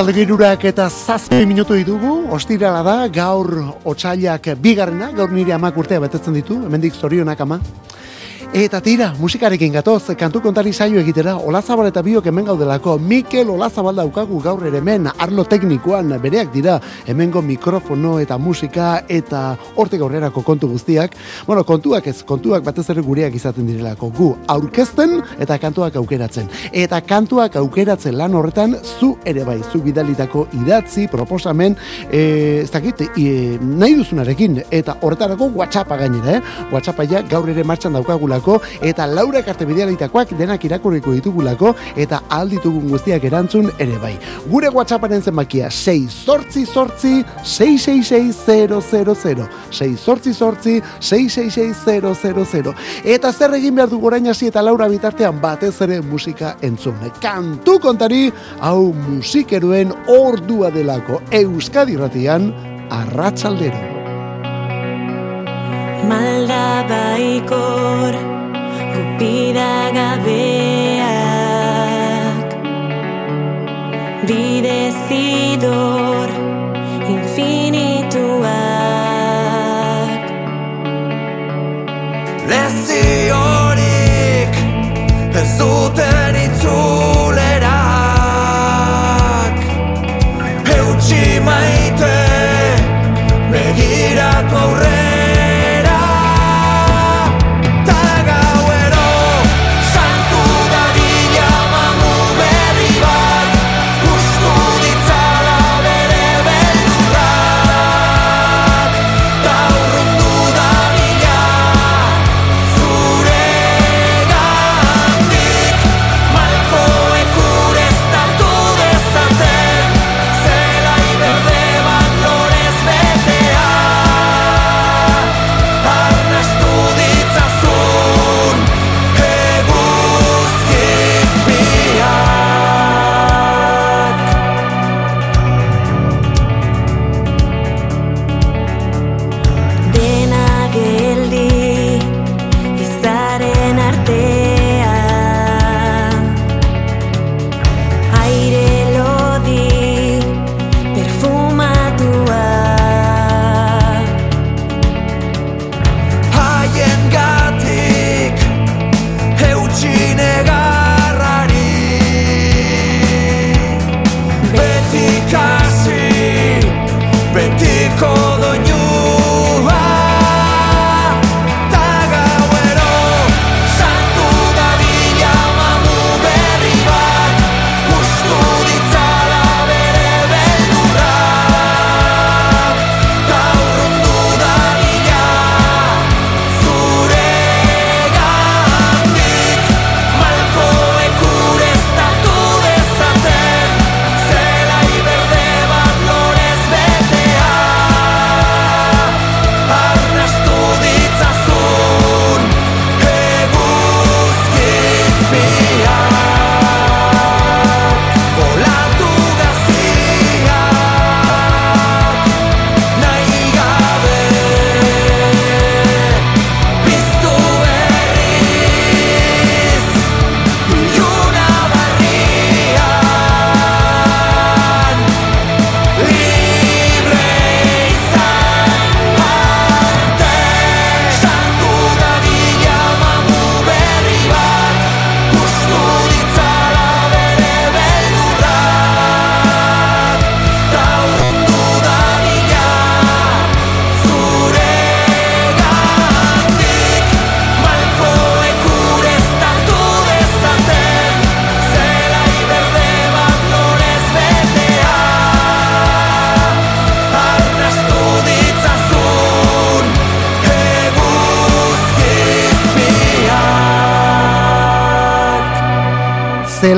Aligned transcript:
Arratzalde 0.00 0.22
girurak 0.24 0.62
eta 0.64 0.86
zazpi 0.88 1.42
minutu 1.44 1.74
ditugu, 1.76 2.12
ostirala 2.32 2.80
da, 2.80 2.94
gaur 3.12 3.50
otxailak 3.84 4.46
bigarrena, 4.56 5.10
gaur 5.12 5.28
nire 5.28 5.52
amak 5.52 5.76
urtea 5.76 6.00
betetzen 6.00 6.38
ditu, 6.38 6.56
hemendik 6.64 6.96
zorionak 6.96 7.42
ama. 7.44 7.58
Eta 8.50 8.80
tira, 8.82 9.12
musikarekin 9.14 9.76
gatoz, 9.76 10.10
kantu 10.18 10.40
kontari 10.42 10.72
saio 10.74 10.98
egitera, 10.98 11.36
Olazabal 11.38 11.86
eta 11.86 12.02
biok 12.02 12.24
hemen 12.26 12.48
gaudelako, 12.48 12.96
Mikel 12.98 13.46
Olazabal 13.52 13.94
daukagu 13.94 14.40
gaur 14.42 14.64
ere 14.66 14.80
hemen, 14.80 15.04
arlo 15.06 15.44
teknikoan 15.46 16.10
bereak 16.18 16.50
dira, 16.50 16.80
hemengo 17.06 17.44
mikrofono 17.46 18.16
eta 18.18 18.38
musika 18.42 19.04
eta 19.06 19.54
horte 19.76 20.00
gaurrerako 20.00 20.42
kontu 20.42 20.66
guztiak. 20.72 21.14
Bueno, 21.46 21.62
kontuak 21.62 22.08
ez, 22.10 22.24
kontuak 22.26 22.64
batez 22.66 22.88
ere 22.90 23.04
gureak 23.06 23.36
izaten 23.38 23.68
direlako, 23.70 24.08
gu 24.18 24.32
aurkezten 24.50 25.20
eta 25.38 25.60
kantuak 25.62 26.00
aukeratzen. 26.02 26.50
Eta 26.72 27.00
kantuak 27.06 27.54
aukeratzen 27.62 28.18
lan 28.18 28.34
horretan, 28.34 28.74
zu 28.82 29.12
ere 29.24 29.46
bai, 29.46 29.60
zu 29.70 29.78
bidalitako 29.86 30.48
idatzi, 30.58 31.06
proposamen, 31.06 31.78
e, 32.10 32.26
ez 32.64 32.70
dakit, 32.74 33.06
e, 33.14 33.30
nahi 33.62 33.94
duzunarekin, 34.02 34.64
eta 34.74 34.98
horretarako 34.98 35.52
WhatsAppa 35.54 36.02
gainera, 36.02 36.40
eh? 36.40 36.68
WhatsAppa 36.74 37.06
ja 37.06 37.22
gaur 37.22 37.46
ere 37.54 37.62
martxan 37.62 37.94
daukagula 37.94 38.39
eta 38.80 39.06
Laura 39.06 39.42
Karte 39.44 39.66
bidealitakoak 39.68 40.32
denak 40.38 40.64
irakurriko 40.64 41.12
ditugulako 41.12 41.74
eta 41.96 42.20
alditugun 42.28 42.88
guztiak 42.90 43.24
erantzun 43.24 43.70
ere 43.78 43.98
bai. 44.02 44.18
Gure 44.50 44.68
WhatsApparen 44.72 45.22
zenbakia 45.22 45.70
6 45.70 46.10
sortzi 46.10 46.66
sortzi 46.66 47.24
666000 47.44 49.48
6 49.70 49.98
sortzi 49.98 50.34
sortzi 50.34 50.82
666000 51.00 52.74
eta 53.04 53.32
zer 53.32 53.54
egin 53.54 53.74
behar 53.74 53.90
du 53.90 54.00
gorain 54.00 54.28
hasi 54.28 54.46
eta 54.48 54.62
Laura 54.62 54.88
bitartean 54.88 55.40
batez 55.40 55.80
ere 55.82 56.00
musika 56.00 56.56
entzun. 56.62 56.94
Kantu 57.20 57.78
kontari 57.80 58.32
hau 58.60 58.92
musikeroen 58.92 59.92
ordua 60.08 60.70
delako 60.74 61.20
Euskadi 61.30 61.96
ratian 61.96 62.52
arratsaldero. 62.90 63.99
Baikor 66.88 68.12
Gupida 68.94 69.90
gabeak. 69.96 71.10
Bidezidor 74.28 75.70
Infinituak. 77.08 78.50
Leziorik 82.50 83.80
Ez 85.40 85.52
duten 85.58 86.34
itzulerak 86.44 87.60
Eutsi 90.76 91.24
maite 91.44 91.79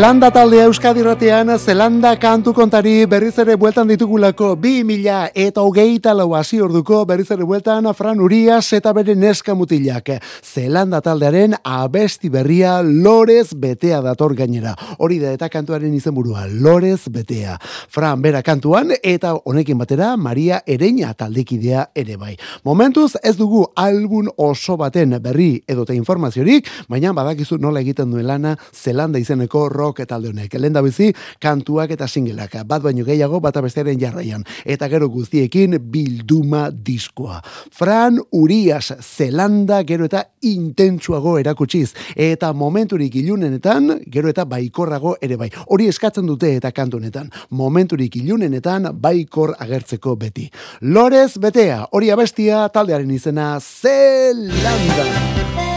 Zelanda 0.02 0.32
taldea 0.34 0.64
Euskadirratean, 0.66 1.52
Zelanda 1.62 2.16
kantu 2.19 2.50
kontari 2.52 3.04
berriz 3.06 3.37
ere 3.38 3.54
bueltan 3.54 3.87
ditugulako 3.87 4.56
bi 4.58 4.81
mila 4.82 5.28
eta 5.31 5.62
hogeita 5.62 6.10
lau 6.19 6.32
hasi 6.34 6.58
orduko 6.58 7.04
berriz 7.06 7.28
ere 7.31 7.44
bueltan 7.46 7.87
Fran 7.94 8.19
Urias 8.19 8.72
eta 8.75 8.90
bere 8.93 9.14
neska 9.14 9.54
mutilak. 9.54 10.10
Zelanda 10.43 10.99
taldearen 11.00 11.54
abesti 11.62 12.32
berria 12.34 12.81
Lorez 12.82 13.54
Betea 13.54 14.00
dator 14.02 14.34
gainera. 14.34 14.72
Hori 14.99 15.20
da 15.20 15.31
eta 15.37 15.49
kantuaren 15.49 15.94
izenburua 15.94 16.48
Lorez 16.50 17.06
Betea. 17.06 17.55
Fran 17.62 18.26
bera 18.26 18.43
kantuan 18.43 18.90
eta 19.05 19.37
honekin 19.44 19.78
batera 19.78 20.16
Maria 20.16 20.64
Ereña 20.66 21.14
taldekidea 21.14 21.93
ere 21.94 22.16
bai. 22.16 22.37
Momentuz 22.64 23.12
ez 23.22 23.37
dugu 23.37 23.69
album 23.76 24.34
oso 24.37 24.76
baten 24.76 25.14
berri 25.22 25.62
edote 25.69 25.94
informaziorik, 25.94 26.66
baina 26.88 27.14
badakizu 27.14 27.62
nola 27.62 27.87
egiten 27.87 28.10
duen 28.10 28.26
lana 28.26 28.58
Zelanda 28.75 29.22
izeneko 29.22 29.69
rock 29.69 29.92
talde 30.06 30.29
honek. 30.29 30.55
Lenda 30.59 30.83
bizi 30.83 31.12
kantuak 31.41 31.91
eta 31.91 32.09
singelak 32.09 32.56
bat 32.67 32.83
baino 32.83 33.05
gehiago 33.05 33.41
bata 33.41 33.61
bestearen 33.61 34.00
jarraian 34.00 34.44
eta 34.65 34.89
gero 34.89 35.09
guztiekin 35.09 35.79
bilduma 35.93 36.71
diskoa. 36.71 37.41
Fran 37.73 38.19
Urias 38.33 38.93
Zelanda 39.00 39.83
gero 39.85 40.05
eta 40.05 40.25
intentsuago 40.43 41.39
erakutsiz 41.39 41.93
eta 42.17 42.53
momenturik 42.53 43.15
ilunenetan 43.17 44.00
gero 44.11 44.29
eta 44.29 44.44
baikorrago 44.44 45.17
ere 45.21 45.37
bai. 45.37 45.50
Hori 45.67 45.89
eskatzen 45.89 46.27
dute 46.27 46.55
eta 46.56 46.73
kantu 46.73 47.00
honetan. 47.00 47.31
Momenturik 47.50 48.17
ilunenetan 48.17 48.91
baikor 49.03 49.55
agertzeko 49.59 50.17
beti. 50.17 50.49
Lorez 50.83 51.39
betea, 51.41 51.87
hori 51.93 52.11
abestia 52.11 52.69
taldearen 52.73 53.11
izena 53.11 53.59
Zelanda. 53.61 55.71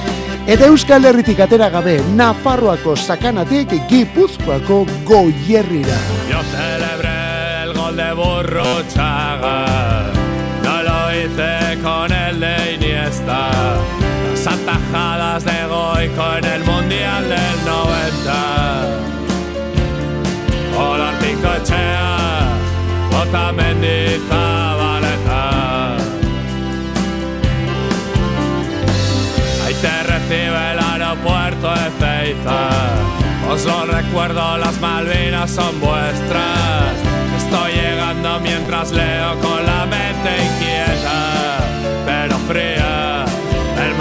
Eta 0.48 0.68
Euskal 0.70 1.06
Herritik 1.10 1.40
atera 1.42 1.70
gabe, 1.74 1.96
Nafarroako 2.16 2.96
sakanatik 2.96 3.72
Gipuzkoako 3.90 4.86
goierrira. 5.04 5.98
Yo 6.30 6.42
celebré 6.54 7.64
el 7.64 7.74
gol 7.74 7.96
de 7.98 8.14
Burruchaga. 8.14 9.66
No 10.64 10.84
lo 10.84 11.00
hice 11.18 11.82
con 11.82 12.12
el 12.12 12.40
de 12.40 12.74
Iniesta. 12.76 13.50
Las 14.46 14.54
atajadas 14.60 15.44
de 15.44 15.66
Goico 15.68 16.38
en 16.38 16.46
el 16.46 16.64
Mundial 16.66 17.24
del 17.24 17.66
90 17.66 19.00
Hola 20.78 21.14
Picochea 21.20 22.48
Otamendi 23.24 23.85
recuerdo, 34.08 34.58
las 34.58 34.80
Malvinas 34.80 35.52
son 35.52 35.80
vuestras. 35.80 36.94
Estoy 37.38 37.74
llegando 37.74 38.40
mientras 38.40 38.92
leo 38.92 39.40
con 39.40 39.66
la 39.66 39.86
mente 39.86 40.30
inquieta 40.46 41.58
Pero 42.06 42.38
fría 42.48 43.26
El 43.78 43.96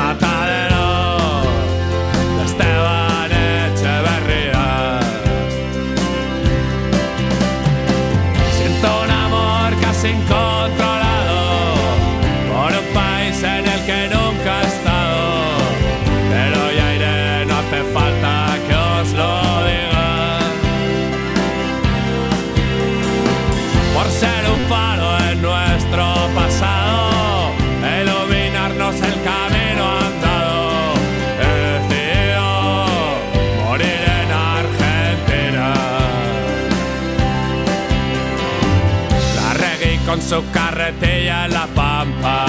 con 40.15 40.23
su 40.23 40.45
carretilla 40.53 41.47
en 41.47 41.55
la 41.55 41.67
pampa. 41.75 42.47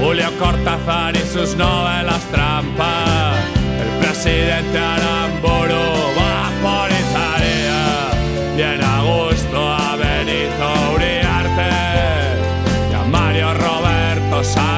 Julio 0.00 0.26
Cortázar 0.40 1.14
y 1.14 1.20
sus 1.20 1.54
novelas 1.54 2.20
trampa. 2.32 3.32
El 3.80 4.04
presidente 4.04 4.76
Aramburu 4.76 5.84
va 6.18 6.50
por 6.64 6.90
Italia. 6.90 7.80
Y 8.56 8.62
en 8.62 8.82
agosto 8.82 9.72
a 9.72 9.94
Benito 9.94 10.66
Uriarte 10.96 11.70
y 12.90 12.94
a 12.94 13.04
Mario 13.04 13.54
Roberto 13.54 14.42
Santucho. 14.42 14.69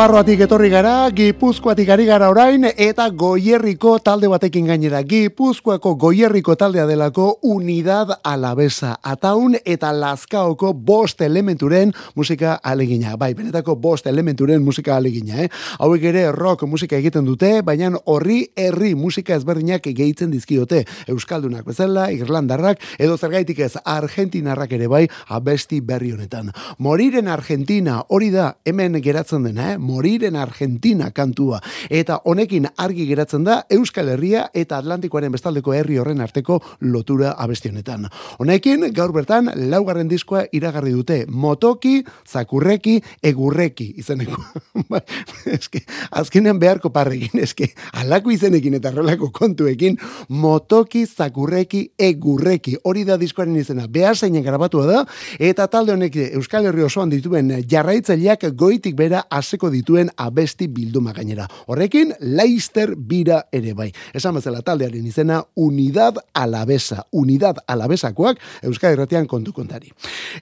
Nafarroatik 0.00 0.40
etorri 0.46 0.70
gara, 0.72 1.10
Gipuzkoatik 1.12 1.90
ari 1.92 2.06
gara 2.08 2.30
orain, 2.32 2.62
eta 2.64 3.04
Goierriko 3.12 3.98
talde 4.00 4.30
batekin 4.32 4.70
gainera. 4.70 5.02
Gipuzkoako 5.04 5.90
Goierriko 6.00 6.54
taldea 6.56 6.86
delako 6.88 7.26
Unidad 7.44 8.14
Alabesa. 8.24 8.94
Ataun 9.04 9.58
eta 9.60 9.90
Lazkaoko 9.92 10.70
bost 10.72 11.20
elementuren 11.20 11.92
musika 12.16 12.54
alegina. 12.64 13.18
Bai, 13.20 13.34
benetako 13.36 13.74
bost 13.76 14.08
elementuren 14.08 14.64
musika 14.64 14.96
alegina, 14.96 15.42
eh? 15.44 15.50
Hauek 15.84 16.08
ere 16.08 16.24
rock 16.32 16.64
musika 16.64 16.96
egiten 16.96 17.28
dute, 17.28 17.60
baina 17.60 17.92
horri 18.06 18.38
herri 18.56 18.94
musika 18.94 19.36
ezberdinak 19.36 19.84
gehitzen 19.84 20.32
dizkiote. 20.32 20.86
Euskaldunak 21.12 21.68
bezala, 21.68 22.08
Irlandarrak, 22.16 22.80
edo 22.96 23.18
zergaitik 23.20 23.60
ez 23.68 23.74
Argentinarrak 23.84 24.72
ere 24.80 24.88
bai, 24.88 25.04
abesti 25.28 25.84
berri 25.84 26.16
honetan. 26.16 26.54
Moriren 26.78 27.28
Argentina, 27.28 28.00
hori 28.08 28.32
da, 28.32 28.54
hemen 28.64 28.96
geratzen 29.04 29.44
dena, 29.44 29.74
eh? 29.74 29.78
Moriren 29.90 30.36
Argentina 30.36 31.10
kantua. 31.10 31.60
Eta 31.90 32.20
honekin 32.24 32.68
argi 32.78 33.06
geratzen 33.08 33.44
da 33.46 33.64
Euskal 33.70 34.12
Herria 34.12 34.46
eta 34.54 34.78
Atlantikoaren 34.78 35.32
bestaldeko 35.34 35.74
herri 35.74 35.98
horren 35.98 36.22
arteko 36.22 36.60
lotura 36.80 37.34
abesti 37.38 37.72
honetan. 37.72 38.06
Honekin 38.38 38.86
gaur 38.94 39.12
bertan 39.16 39.50
laugarren 39.70 40.08
diskoa 40.10 40.44
iragarri 40.56 40.92
dute 40.94 41.24
Motoki, 41.28 42.00
Zakurreki, 42.28 43.00
Egurreki 43.22 43.90
izeneko. 44.00 44.38
Bai, 44.90 45.02
eske 45.50 45.82
azkenean 46.10 46.60
beharko 46.62 46.92
parrekin, 46.94 47.42
eske 47.42 47.72
alako 48.00 48.32
izenekin 48.34 48.78
eta 48.78 48.92
rolako 48.94 49.30
kontuekin 49.34 49.98
Motoki, 50.28 51.04
Zakurreki, 51.06 51.84
Egurreki. 51.98 52.76
Hori 52.84 53.04
da 53.08 53.18
diskoaren 53.20 53.56
izena. 53.56 53.88
Behar 53.90 54.16
grabatua 54.20 54.86
da 54.86 55.04
eta 55.38 55.66
talde 55.66 55.94
honek 55.94 56.16
Euskal 56.30 56.66
Herri 56.68 56.84
osoan 56.86 57.10
dituen 57.10 57.50
jarraitzaileak 57.68 58.46
goitik 58.54 58.96
bera 58.96 59.24
haseko 59.30 59.70
dituen 59.80 60.10
abesti 60.16 60.68
bilduma 60.68 61.14
gainera. 61.16 61.48
Horrekin, 61.66 62.14
Leister 62.20 62.94
bira 62.96 63.42
ere 63.52 63.74
bai. 63.74 63.90
Esan 64.14 64.36
bezala 64.38 64.62
taldearen 64.66 65.06
izena 65.06 65.40
Unidad 65.56 66.20
Alabesa. 66.34 67.04
Unidad 67.12 67.62
Alabesakoak 67.66 68.40
Euskal 68.62 68.94
Herratian 68.94 69.26
kontu 69.26 69.52
kontari. 69.56 69.90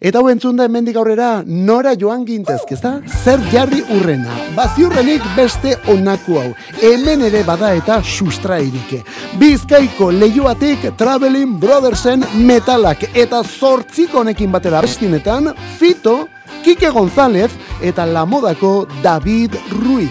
Eta 0.01 0.21
hau 0.21 0.29
entzunda 0.33 0.67
hemendik 0.69 0.97
aurrera 0.99 1.43
nora 1.47 1.95
joan 1.99 2.25
gintezk, 2.27 2.73
ezta? 2.77 2.99
Zer 3.23 3.43
jarri 3.53 3.83
urrena. 3.95 4.35
Baziurrenik 4.57 5.25
beste 5.37 5.77
onaku 5.93 6.39
hau. 6.41 6.49
Hemen 6.83 7.23
ere 7.29 7.45
bada 7.47 7.73
eta 7.77 8.01
sustrairike. 8.03 9.03
Bizkaiko 9.41 10.11
lehioatik 10.15 10.91
Traveling 10.99 11.59
Brothersen 11.61 12.25
metalak 12.49 13.09
eta 13.15 13.43
zortziko 13.45 14.23
honekin 14.23 14.53
batera 14.53 14.83
bestinetan, 14.85 15.53
Fito, 15.79 16.25
Kike 16.65 16.91
González 16.91 17.51
eta 17.81 18.07
la 18.07 18.25
modako 18.25 18.87
David 19.03 19.55
Ruiz. 19.71 20.11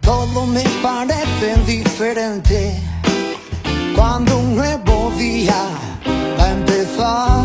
Todo 0.00 0.46
me 0.46 0.64
parece 0.82 1.56
diferente 1.66 2.80
cuando 3.94 4.38
un 4.38 4.56
nuevo 4.56 5.12
día 5.16 5.64
va 6.38 6.44
a 6.44 6.50
empezar. 6.50 7.44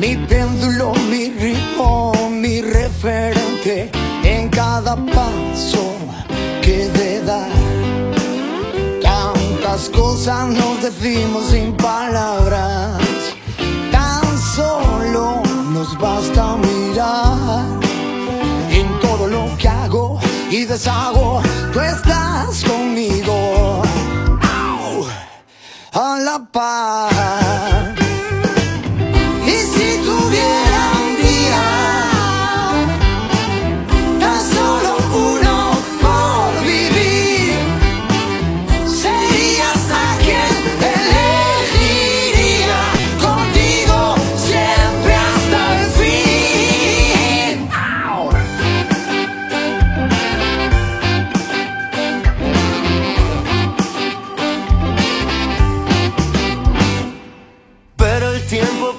Mi 0.00 0.16
péndulo, 0.16 0.92
mi 1.10 1.30
ritmo, 1.30 2.12
mi 2.30 2.60
referente 2.60 3.90
en 4.24 4.48
cada 4.48 4.96
paso 4.96 5.94
que 6.62 6.88
de 6.88 7.22
dar. 7.22 7.50
Tantas 9.00 9.88
cosas 9.90 10.48
nos 10.48 10.82
decimos 10.82 11.44
sin 11.50 11.72
palabras, 11.74 12.98
solo 14.54 15.42
nos 15.70 15.98
basta 15.98 16.56
mirar 16.56 17.64
en 18.70 19.00
todo 19.00 19.26
lo 19.26 19.56
que 19.56 19.68
hago 19.68 20.20
y 20.50 20.64
deshago, 20.64 21.40
tú 21.72 21.80
estás 21.80 22.62
conmigo 22.64 23.82
a 25.92 26.18
la 26.18 26.38
par. 26.52 27.41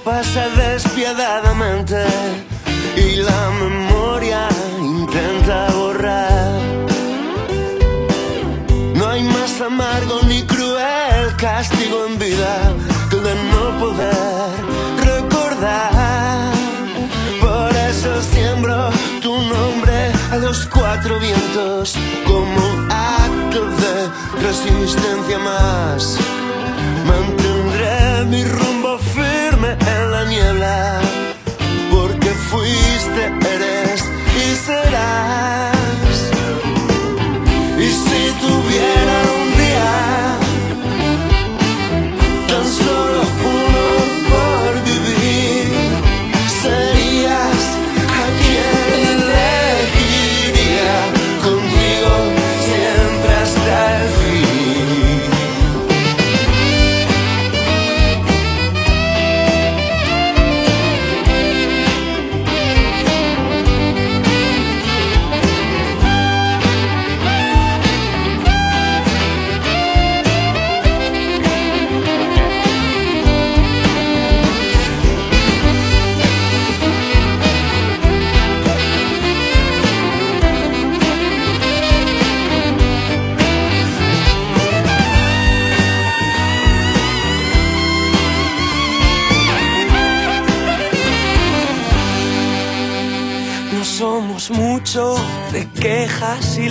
Pasa 0.04 0.50
despiadadamente 0.50 2.06
y 2.96 3.18
la 3.18 3.50
memoria 3.62 4.48
intenta 4.80 5.72
borrar. 5.72 6.60
No 8.96 9.10
hay 9.10 9.24
más 9.24 9.62
amargo 9.62 10.22
ni 10.28 10.42
cruel 10.44 11.36
castigo 11.38 12.06
en 12.08 12.20
vida 12.20 12.74
que 13.10 13.18
de 13.18 13.36
no 13.52 13.80
poder 13.80 14.52
recordar. 15.06 16.54
Por 17.42 17.76
eso 17.76 18.22
siembro 18.22 18.90
tu 19.22 19.34
nombre 19.42 20.12
a 20.32 20.38
los 20.38 20.66
cuatro 20.68 21.20
vientos 21.20 21.96
como 22.26 22.62
acto 22.90 23.66
de 23.82 23.94
resistencia 24.48 25.40
más. 25.40 26.18
Mantendré 27.06 28.26
mi 28.26 28.44
porque 31.92 32.30
fuiste, 32.50 33.24
eres 33.56 34.04
y 34.36 34.56
serás. 34.66 36.18
Y 37.78 37.88
si 38.04 38.22
tuviera 38.42 39.13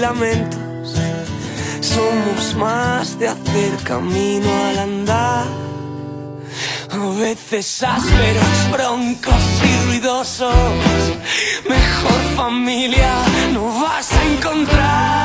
lamentos. 0.02 0.58
Somos 1.80 2.56
más 2.56 3.18
de 3.20 3.28
hacer 3.28 3.72
camino 3.84 4.48
al 4.68 4.78
andar. 4.78 5.46
A 6.90 7.18
veces 7.20 7.82
ásperos, 7.84 8.70
broncos 8.72 9.44
y 9.70 9.86
ruidosos. 9.86 11.00
Mejor 11.68 12.20
familia 12.34 13.14
no 13.54 13.80
vas 13.80 14.12
a 14.12 14.24
encontrar. 14.24 15.21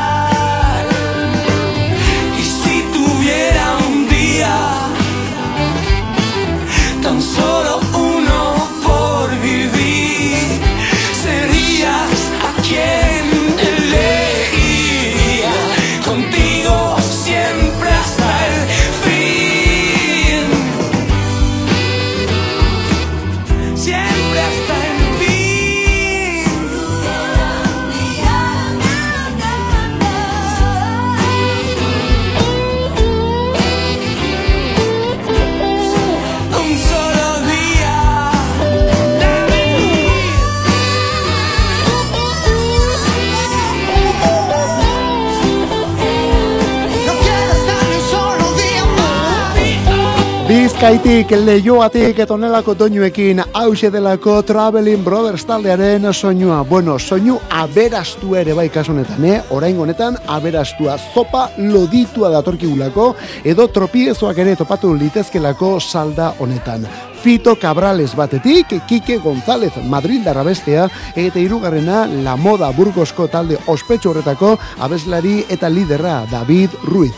Bizkaitik, 50.88 51.32
leioatik 51.44 52.20
eta 52.24 52.32
onelako 52.34 52.72
doinuekin 52.80 53.42
hause 53.54 53.90
delako 53.92 54.38
Traveling 54.48 55.04
Brothers 55.04 55.44
taldearen 55.46 56.08
soinua. 56.14 56.62
Bueno, 56.64 56.96
soinu 57.00 57.42
aberastu 57.50 58.38
ere 58.40 58.56
bai 58.56 58.70
kasunetan, 58.70 59.26
eh? 59.28 59.42
Orain 59.52 59.76
honetan 59.80 60.16
aberastua 60.28 60.96
zopa 61.14 61.50
loditua 61.58 62.32
datorkigulako 62.38 63.10
edo 63.44 63.68
tropiezoak 63.68 64.40
ere 64.46 64.56
topatu 64.56 64.94
litezkelako 64.96 65.76
salda 65.84 66.32
honetan. 66.40 66.88
Fito 67.22 67.56
Cabrales 67.56 68.16
batetik, 68.16 68.68
Kike 68.88 69.18
González 69.18 69.74
Madrid 69.84 70.24
bestea 70.46 70.88
eta 71.16 71.40
hirugarrena 71.40 72.06
La 72.08 72.36
Moda 72.36 72.70
Burgosko 72.72 73.28
talde 73.28 73.58
ospetsu 73.68 74.10
horretako 74.12 74.58
abeslari 74.80 75.44
eta 75.50 75.70
liderra 75.70 76.26
David 76.32 76.70
Ruiz. 76.84 77.16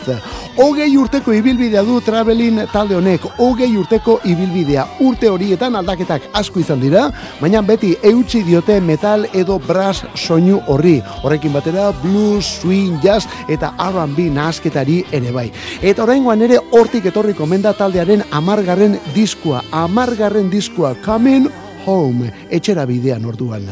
Hogei 0.56 0.96
urteko 0.98 1.32
ibilbidea 1.32 1.82
du 1.86 2.00
Travelin 2.04 2.66
talde 2.72 2.96
honek, 2.96 3.22
hogei 3.38 3.70
urteko 3.78 4.18
ibilbidea 4.24 4.86
urte 5.00 5.28
horietan 5.30 5.76
aldaketak 5.78 6.26
asko 6.36 6.60
izan 6.60 6.80
dira, 6.82 7.06
baina 7.40 7.62
beti 7.62 7.94
eutxi 8.02 8.42
diote 8.44 8.80
metal 8.80 9.26
edo 9.32 9.58
brass 9.58 10.04
soinu 10.16 10.58
horri. 10.66 10.98
Horrekin 11.22 11.54
batera 11.54 11.90
blues, 12.02 12.44
swing, 12.60 12.98
jazz 13.00 13.24
eta 13.48 13.72
R&B 13.78 14.26
nasketari 14.34 15.04
ere 15.12 15.32
bai. 15.32 15.46
Eta 15.80 16.02
oraingoan 16.04 16.42
ere 16.42 16.58
hortik 16.72 17.06
etorri 17.08 17.32
komenda 17.38 17.72
taldearen 17.78 18.26
amargarren 18.30 18.98
diskua, 19.14 19.62
amargarren 19.90 20.46
diskua, 20.50 20.94
Coming 21.02 21.48
Home, 21.86 22.28
etxera 22.54 22.84
bidean 22.86 23.24
orduan. 23.26 23.64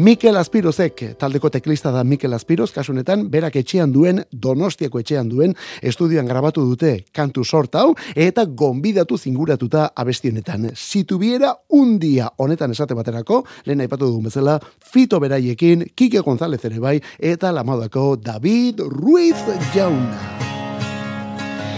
Mikel 0.00 0.38
Aspirozek, 0.40 1.02
taldeko 1.20 1.50
teklista 1.52 1.90
da 1.92 2.00
Mikel 2.04 2.32
Aspiroz, 2.32 2.70
kasunetan, 2.72 3.26
berak 3.28 3.58
etxean 3.60 3.92
duen, 3.92 4.22
donostiako 4.32 5.02
etxean 5.02 5.28
duen, 5.28 5.52
estudioan 5.82 6.30
grabatu 6.30 6.64
dute 6.64 6.94
kantu 7.12 7.44
sort 7.44 7.76
hau, 7.76 7.90
eta 8.14 8.46
gonbidatu 8.46 9.18
zinguratuta 9.18 9.90
abestionetan. 9.92 10.70
Situbiera 10.72 11.52
un 11.76 11.98
dia 12.00 12.30
honetan 12.38 12.72
esate 12.72 12.96
baterako, 12.96 13.42
lehen 13.68 13.84
aipatu 13.84 14.08
dugun 14.08 14.30
bezala, 14.30 14.56
Fito 14.80 15.20
Beraiekin, 15.20 15.90
Kike 15.92 16.24
González 16.24 16.64
ere 16.64 16.80
bai, 16.80 16.96
eta 17.18 17.52
lamadako 17.52 18.14
David 18.16 18.80
Ruiz 18.88 19.36
Jauna. 19.74 20.45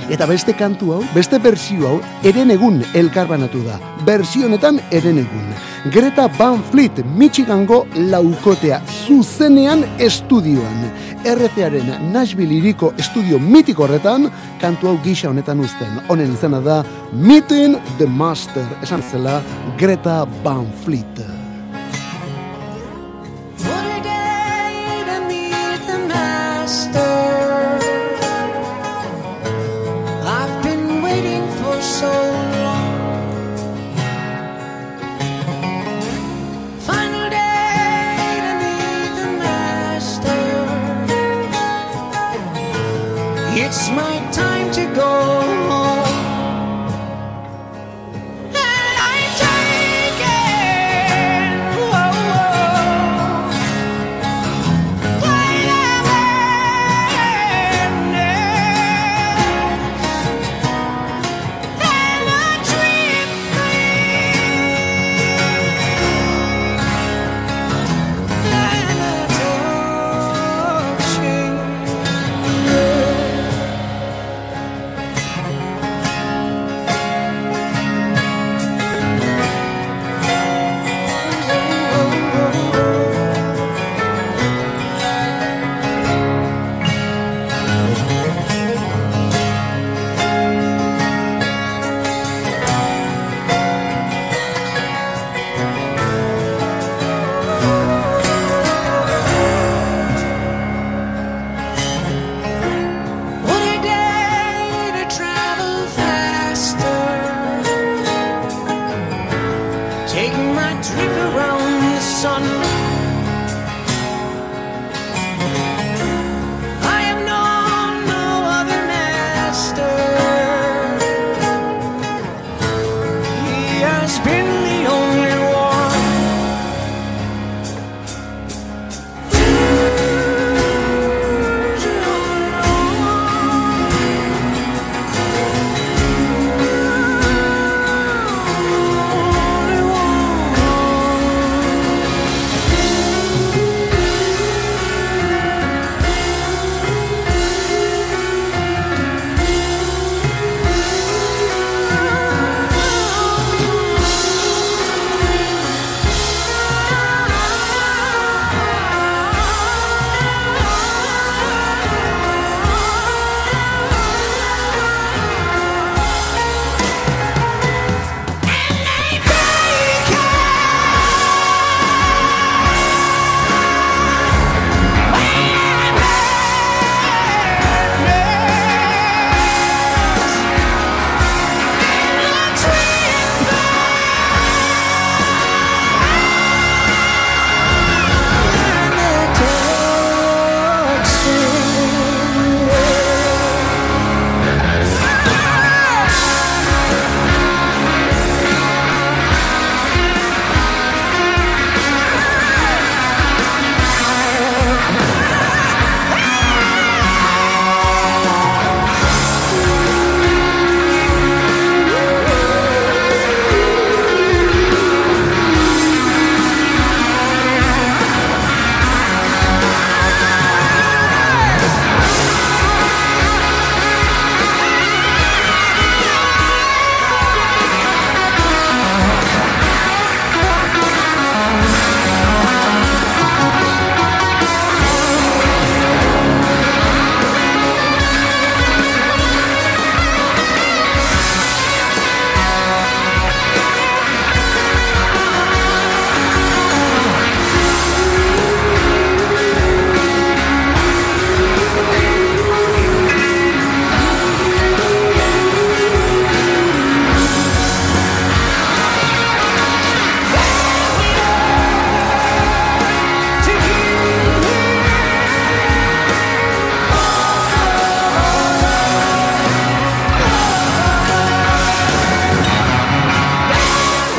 Eta 0.09 0.25
beste 0.25 0.55
kantu 0.57 0.95
hau, 0.95 1.03
beste 1.13 1.37
bersio 1.43 1.85
hau, 1.85 1.97
eren 2.25 2.49
egun 2.55 2.79
elkarbanatu 2.97 3.61
da. 3.67 3.77
Bersio 4.07 4.47
honetan 4.47 4.79
eren 4.91 5.19
egun. 5.21 5.51
Greta 5.93 6.25
Van 6.39 6.63
Fleet, 6.71 7.03
Michigango 7.17 7.83
laukotea, 7.95 8.81
zuzenean 9.05 9.85
estudioan. 10.01 10.87
RCaren 11.29 11.93
Nashville 12.13 12.57
iriko 12.57 12.95
estudio 12.97 13.39
mitiko 13.39 13.85
horretan, 13.85 14.31
kantu 14.63 14.89
hau 14.89 14.97
gisa 15.05 15.29
honetan 15.29 15.61
uzten. 15.61 16.01
Honen 16.09 16.33
izena 16.33 16.63
da, 16.65 16.81
Meeting 17.13 17.77
the 17.99 18.07
Master, 18.09 18.65
esan 18.83 19.05
zela, 19.11 19.43
Greta 19.77 20.23
Van 20.45 20.67
Fleet. 20.85 21.21
What 23.61 23.93
a 23.93 24.01
day 24.03 25.05
to 25.05 25.21
meet 25.29 25.87
the 25.87 25.99
master. 26.09 27.78
So 31.99 32.13
long. 32.65 32.95
Final 36.79 37.29
day 37.29 38.39
to 38.45 38.53
meet 38.63 39.13
the 39.21 39.29
master. 39.43 40.43
It's 43.65 43.91
my 43.91 44.18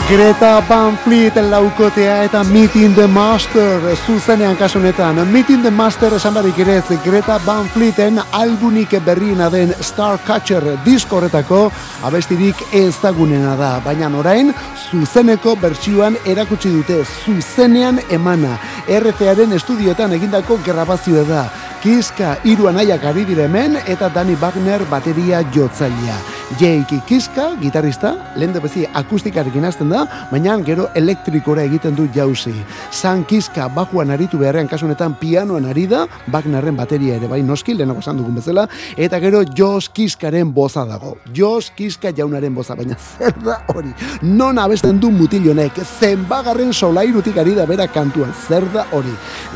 Greta 0.10 0.64
Van 0.68 0.98
Fleet 0.98 1.36
laukotea 1.36 2.24
eta 2.26 2.40
Meeting 2.44 2.96
the 2.96 3.08
Master 3.08 3.96
zuzenean 4.08 4.56
kasunetan. 4.58 5.20
Meeting 5.30 5.62
the 5.62 5.70
Master 5.70 6.16
esan 6.18 6.34
barik 6.34 6.58
ere 6.58 6.82
Greta 7.04 7.40
Van 7.46 7.70
Fleeten 7.70 8.18
albunik 8.32 8.90
berriena 9.06 9.52
den 9.52 9.72
Starcatcher 9.80 10.64
diskorretako 10.84 11.72
abestirik 12.04 12.56
ezagunena 12.74 13.56
da. 13.56 13.80
Baina 13.86 14.10
orain 14.18 14.52
zuzeneko 14.90 15.56
bertsioan 15.56 16.18
erakutsi 16.26 16.74
dute 16.74 17.04
zuzenean 17.06 18.00
emana. 18.10 18.58
RCaren 18.88 19.54
estudioetan 19.54 20.14
egindako 20.14 20.58
grabazioa 20.66 21.24
da. 21.24 21.46
Kiska 21.84 22.34
hiru 22.44 22.68
anaiak 22.68 23.06
ari 23.06 23.26
dire 23.26 23.46
hemen 23.46 23.78
eta 23.88 24.10
Danny 24.10 24.36
Wagner 24.42 24.82
bateria 24.90 25.44
jotzailea. 25.54 26.18
Jake 26.58 27.00
Kiska, 27.06 27.54
gitarrista, 27.62 28.16
lehen 28.36 28.56
bezi 28.62 28.88
akustikarekin 28.94 29.66
hasten 29.66 29.90
da, 29.94 29.99
baina 30.32 30.58
gero 30.66 30.88
elektrikora 30.96 31.64
egiten 31.64 31.96
du 31.96 32.08
jauzi. 32.16 32.54
San 32.92 33.24
Kiska 33.26 33.70
bajuan 33.76 34.12
aritu 34.12 34.38
beharrean 34.38 34.68
kasunetan 34.68 35.16
pianoan 35.20 35.66
ari 35.66 35.86
da, 35.88 36.06
Wagnerren 36.32 36.78
bateria 36.78 37.16
ere 37.16 37.28
bai 37.28 37.42
noski, 37.44 37.74
lehenago 37.74 38.04
esan 38.04 38.18
dugun 38.18 38.36
bezala, 38.36 38.68
eta 38.98 39.20
gero 39.20 39.44
Jos 39.56 39.90
Kiskaren 39.90 40.54
boza 40.54 40.86
dago. 40.86 41.18
Jos 41.36 41.72
Kiska 41.76 42.12
jaunaren 42.16 42.56
boza, 42.56 42.76
baina 42.76 42.98
zer 43.18 43.34
da 43.44 43.60
hori? 43.74 43.94
Non 44.22 44.60
abesten 44.60 45.00
du 45.00 45.12
mutilonek, 45.12 45.82
zenbagarren 46.00 46.74
solairutik 46.74 47.38
ari 47.38 47.56
da 47.56 47.66
bera 47.70 47.88
kantuan, 47.88 48.34
zer 48.48 48.68
da 48.74 48.86
hori? 48.92 49.14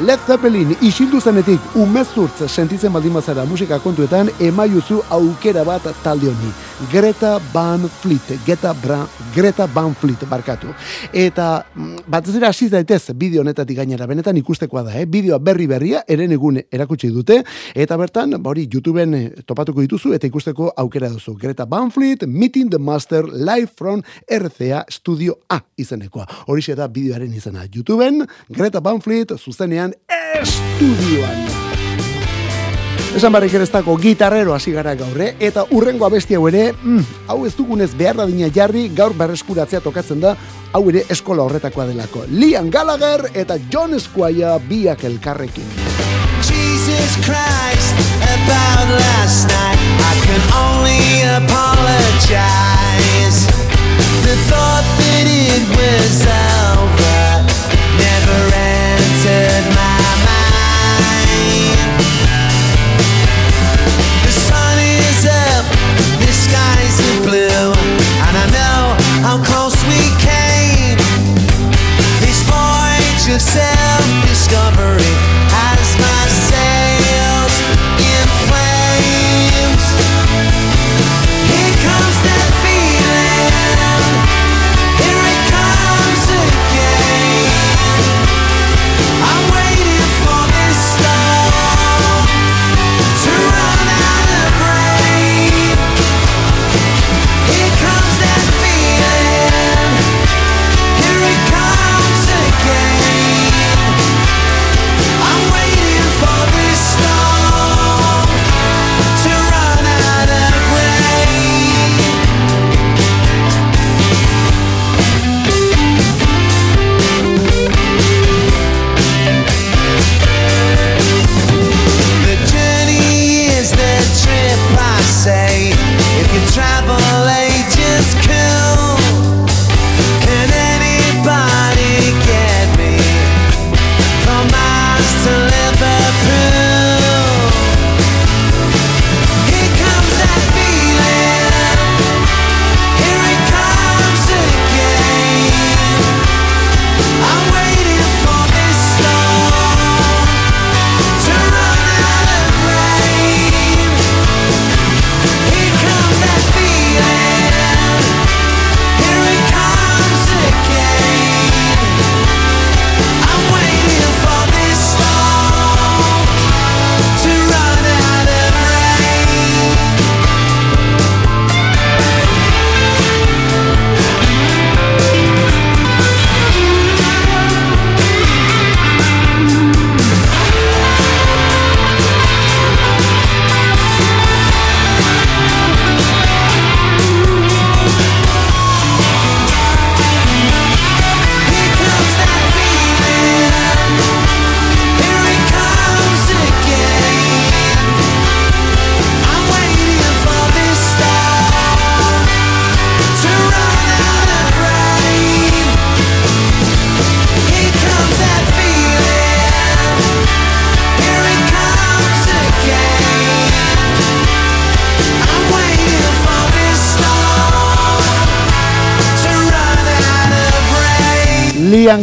Led 0.08 0.20
Zeppelin 0.28 0.76
isildu 0.82 1.22
zenetik 1.22 1.76
umezurtz 1.76 2.48
sentitzen 2.48 2.94
baldin 2.94 3.14
bazara 3.14 3.46
musika 3.46 3.80
kontuetan 3.84 4.30
emaiuzu 4.42 5.02
aukera 5.10 5.64
bat 5.68 5.88
talde 6.04 6.32
honi. 6.32 6.54
Greta 6.92 7.40
Van 7.54 7.90
Fleet, 8.02 8.34
Greta, 8.46 8.74
Bra, 8.74 9.04
Greta 9.36 9.68
Van 9.76 9.94
Fleet, 9.96 10.26
barkatu. 10.34 10.74
Eta 11.14 11.48
mm, 11.76 12.06
bat 12.10 12.28
ez 12.28 12.36
dira 12.36 12.50
hasi 12.54 12.70
daitez 12.72 13.14
bideo 13.16 13.44
honetatik 13.44 13.78
gainera, 13.78 14.08
benetan 14.10 14.38
ikustekoa 14.42 14.86
da, 14.88 14.96
eh? 15.00 15.06
bideoa 15.10 15.40
berri 15.44 15.68
berria, 15.70 16.04
eren 16.08 16.34
egun 16.36 16.60
erakutsi 16.64 17.12
dute, 17.14 17.42
eta 17.76 17.98
bertan, 18.00 18.38
ba 18.44 18.54
hori, 18.54 18.68
YouTubeen 18.72 19.18
eh, 19.18 19.24
topatuko 19.48 19.84
dituzu, 19.86 20.14
eta 20.18 20.30
ikusteko 20.30 20.72
aukera 20.84 21.12
duzu. 21.14 21.36
Greta 21.40 21.68
Van 21.70 21.92
Fleet, 21.94 22.28
Meeting 22.28 22.72
the 22.74 22.80
Master, 22.80 23.28
live 23.28 23.72
from 23.78 24.04
RCA 24.28 24.86
Studio 24.90 25.38
A 25.50 25.62
izenekoa. 25.78 26.28
Horixe 26.48 26.78
da 26.80 26.90
bideoaren 26.92 27.34
izena. 27.34 27.68
YouTubeen, 27.70 28.24
Greta 28.50 28.84
Van 28.84 29.02
Fleet, 29.04 29.36
zuzenean, 29.40 29.94
estudioan. 30.40 31.53
Esan 33.14 33.30
barrik 33.30 33.54
ere 33.54 33.68
ez 33.68 33.70
dago 33.70 33.94
gitarrero 34.02 34.56
hasi 34.56 34.72
gara 34.74 34.96
gaur, 34.98 35.20
eh? 35.22 35.36
eta 35.46 35.68
urrengo 35.78 36.08
abesti 36.08 36.34
hau 36.34 36.48
ere, 36.50 36.72
mm, 36.74 37.28
hau 37.30 37.44
ez 37.46 37.52
dugunez 37.54 37.92
behar 37.94 38.18
dadina 38.18 38.50
jarri, 38.50 38.88
gaur 38.90 39.14
berreskuratzea 39.14 39.84
tokatzen 39.86 40.24
da, 40.24 40.32
hau 40.74 40.82
ere 40.90 41.04
eskola 41.14 41.46
horretakoa 41.46 41.86
delako. 41.92 42.26
Liam 42.32 42.72
Gallagher 42.74 43.28
eta 43.38 43.60
John 43.70 43.94
Squire 44.02 44.58
biak 44.66 45.06
elkarrekin. 45.06 45.70
Jesus 46.42 47.14
Christ, 47.22 48.02
about 48.34 48.90
last 48.98 49.46
night, 49.46 49.78
I 50.10 50.18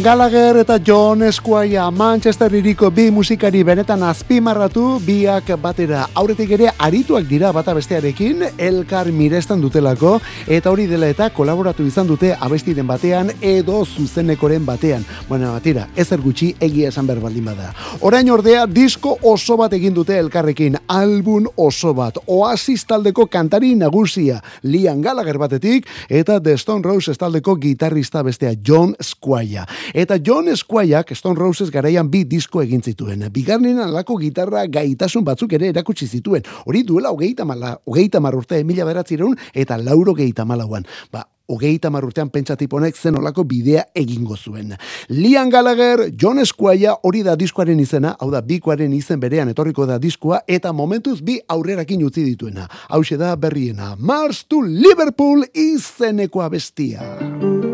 Gallagher 0.03 0.57
eta 0.57 0.79
John 0.87 1.21
Squire 1.33 1.91
Manchester 1.91 2.55
iriko 2.55 2.89
bi 2.91 3.11
musikari 3.11 3.61
benetan 3.67 4.03
azpimarratu 4.07 5.01
biak 5.05 5.51
batera 5.61 6.07
aurretik 6.15 6.55
ere 6.57 6.71
arituak 6.79 7.27
dira 7.29 7.51
bata 7.53 7.75
bestearekin 7.77 8.47
elkar 8.57 9.11
mirestan 9.13 9.61
dutelako 9.61 10.15
eta 10.47 10.71
hori 10.71 10.87
dela 10.89 11.09
eta 11.13 11.29
kolaboratu 11.37 11.85
izan 11.85 12.09
dute 12.09 12.31
abestiren 12.33 12.87
batean 12.89 13.33
edo 13.41 13.83
zuzenekoren 13.85 14.65
batean. 14.65 15.05
Bueno, 15.29 15.53
batira, 15.53 15.89
ezer 15.97 16.23
gutxi 16.25 16.55
egia 16.61 16.89
esan 16.89 17.07
behar 17.07 17.21
baldin 17.21 17.51
bada. 17.51 17.75
Orain 18.01 18.31
ordea 18.31 18.65
disko 18.67 19.19
oso 19.23 19.59
bat 19.61 19.75
egin 19.77 19.95
dute 19.95 20.17
elkarrekin, 20.17 20.79
album 20.89 21.51
oso 21.57 21.93
bat, 21.95 22.17
Oasis 22.27 22.87
taldeko 22.87 23.27
kantari 23.27 23.75
nagusia, 23.75 24.41
Liam 24.63 25.03
Gallagher 25.03 25.37
batetik, 25.39 25.87
eta 26.09 26.41
The 26.41 26.57
Stone 26.57 26.89
Roses 26.89 27.19
taldeko 27.19 27.57
gitarrista 27.61 28.23
bestea 28.23 28.55
John 28.65 28.97
Squire. 29.03 29.67
Eta 29.94 30.18
John 30.22 30.55
Squireak 30.57 31.14
Stone 31.14 31.38
Roses 31.38 31.70
garaian 31.70 32.11
bi 32.11 32.24
disko 32.24 32.62
egin 32.62 32.83
zituen. 32.83 33.26
Bigarren 33.33 33.79
alako 33.83 34.16
gitarra 34.20 34.66
gaitasun 34.66 35.24
batzuk 35.24 35.53
ere 35.59 35.72
erakutsi 35.74 36.07
zituen. 36.07 36.46
Hori 36.66 36.85
duela 36.87 37.11
hogeita 37.11 37.44
mala, 37.44 37.76
hogeita 37.87 38.20
marrurte 38.20 38.62
mila 38.64 38.87
beratzireun 38.87 39.37
eta 39.55 39.79
lauro 39.79 40.14
geita 40.14 40.44
malauan. 40.44 40.87
Ba, 41.12 41.24
hogeita 41.50 41.90
marrurtean 41.90 42.31
pentsatiponek 42.31 42.96
zen 42.96 43.18
olako 43.18 43.44
bidea 43.44 43.85
egingo 43.94 44.37
zuen. 44.37 44.74
Liam 45.09 45.50
Gallagher, 45.50 46.07
John 46.16 46.44
Squire 46.46 46.94
hori 47.03 47.24
da 47.26 47.35
diskoaren 47.37 47.81
izena, 47.83 48.14
hau 48.20 48.31
da 48.31 48.42
bikoaren 48.46 48.92
izen 48.94 49.20
berean 49.20 49.50
etorriko 49.50 49.87
da 49.87 49.98
diskoa, 49.98 50.44
eta 50.46 50.72
momentuz 50.72 51.18
bi 51.20 51.40
aurrerakin 51.48 52.07
utzi 52.07 52.24
dituena. 52.24 52.68
Hau 52.88 53.03
da 53.18 53.35
berriena, 53.37 53.96
Mars 53.98 54.44
to 54.46 54.62
Liverpool 54.62 55.44
izeneko 55.55 56.42
abestia. 56.42 57.69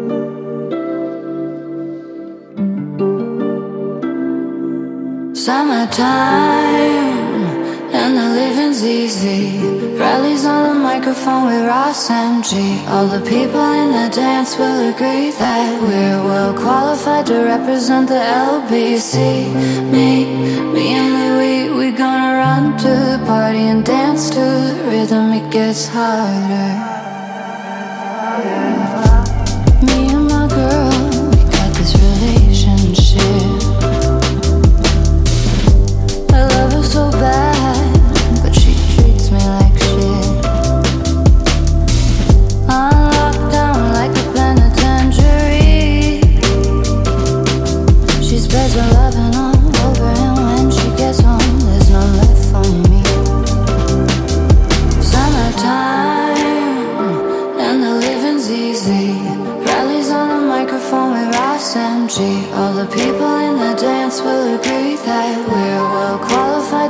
Summertime 5.46 6.02
and 7.94 8.16
the 8.18 8.28
living's 8.34 8.84
easy. 8.84 9.60
Rallies 9.96 10.44
on 10.44 10.74
the 10.74 10.80
microphone 10.80 11.46
with 11.46 11.64
Ross 11.68 12.10
and 12.10 12.42
G. 12.42 12.84
All 12.88 13.06
the 13.06 13.20
people 13.20 13.70
in 13.82 13.92
the 13.92 14.08
dance 14.12 14.58
will 14.58 14.90
agree 14.92 15.30
that 15.30 15.80
we're 15.80 16.20
well 16.26 16.52
qualified 16.52 17.26
to 17.26 17.44
represent 17.44 18.08
the 18.08 18.22
LBC. 18.50 19.14
Me, 19.92 20.24
me 20.74 20.94
and 20.98 21.12
Louis, 21.14 21.70
we 21.78 21.92
gonna 21.92 22.38
run 22.42 22.76
to 22.78 22.88
the 22.88 23.22
party 23.24 23.68
and 23.70 23.84
dance 23.84 24.28
to 24.30 24.40
the 24.40 24.82
rhythm. 24.90 25.30
It 25.30 25.48
gets 25.52 25.86
harder. 25.86 26.74
Me 28.42 29.15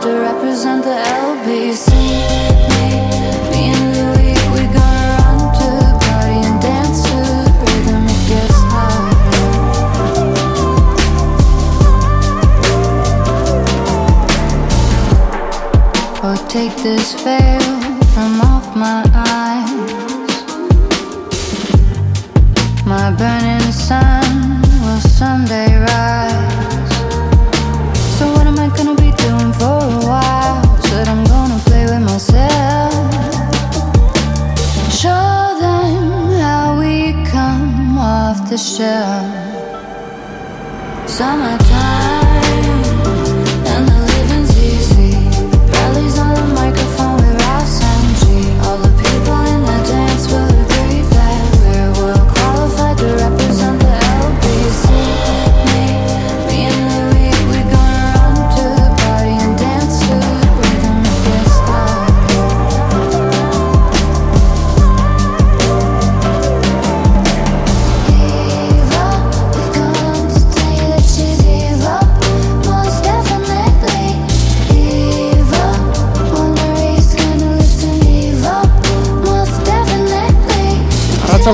to 0.07 0.21
represent 0.21 0.85
the 0.85 0.99
LBC. 1.31 1.91
Me, 2.71 2.87
me 3.51 3.63
and 3.75 3.87
Louis, 3.97 4.39
we 4.53 4.63
gonna 4.77 5.07
run 5.19 5.39
to 5.59 5.67
the 5.83 5.93
party 6.05 6.41
and 6.47 6.59
dance 6.63 7.03
to 7.09 7.19
the 7.43 7.51
rhythm. 7.61 8.05
It 8.15 8.23
gets. 8.31 8.59
Oh, 16.23 16.37
take 16.49 16.77
this 16.83 17.15
veil 17.25 17.66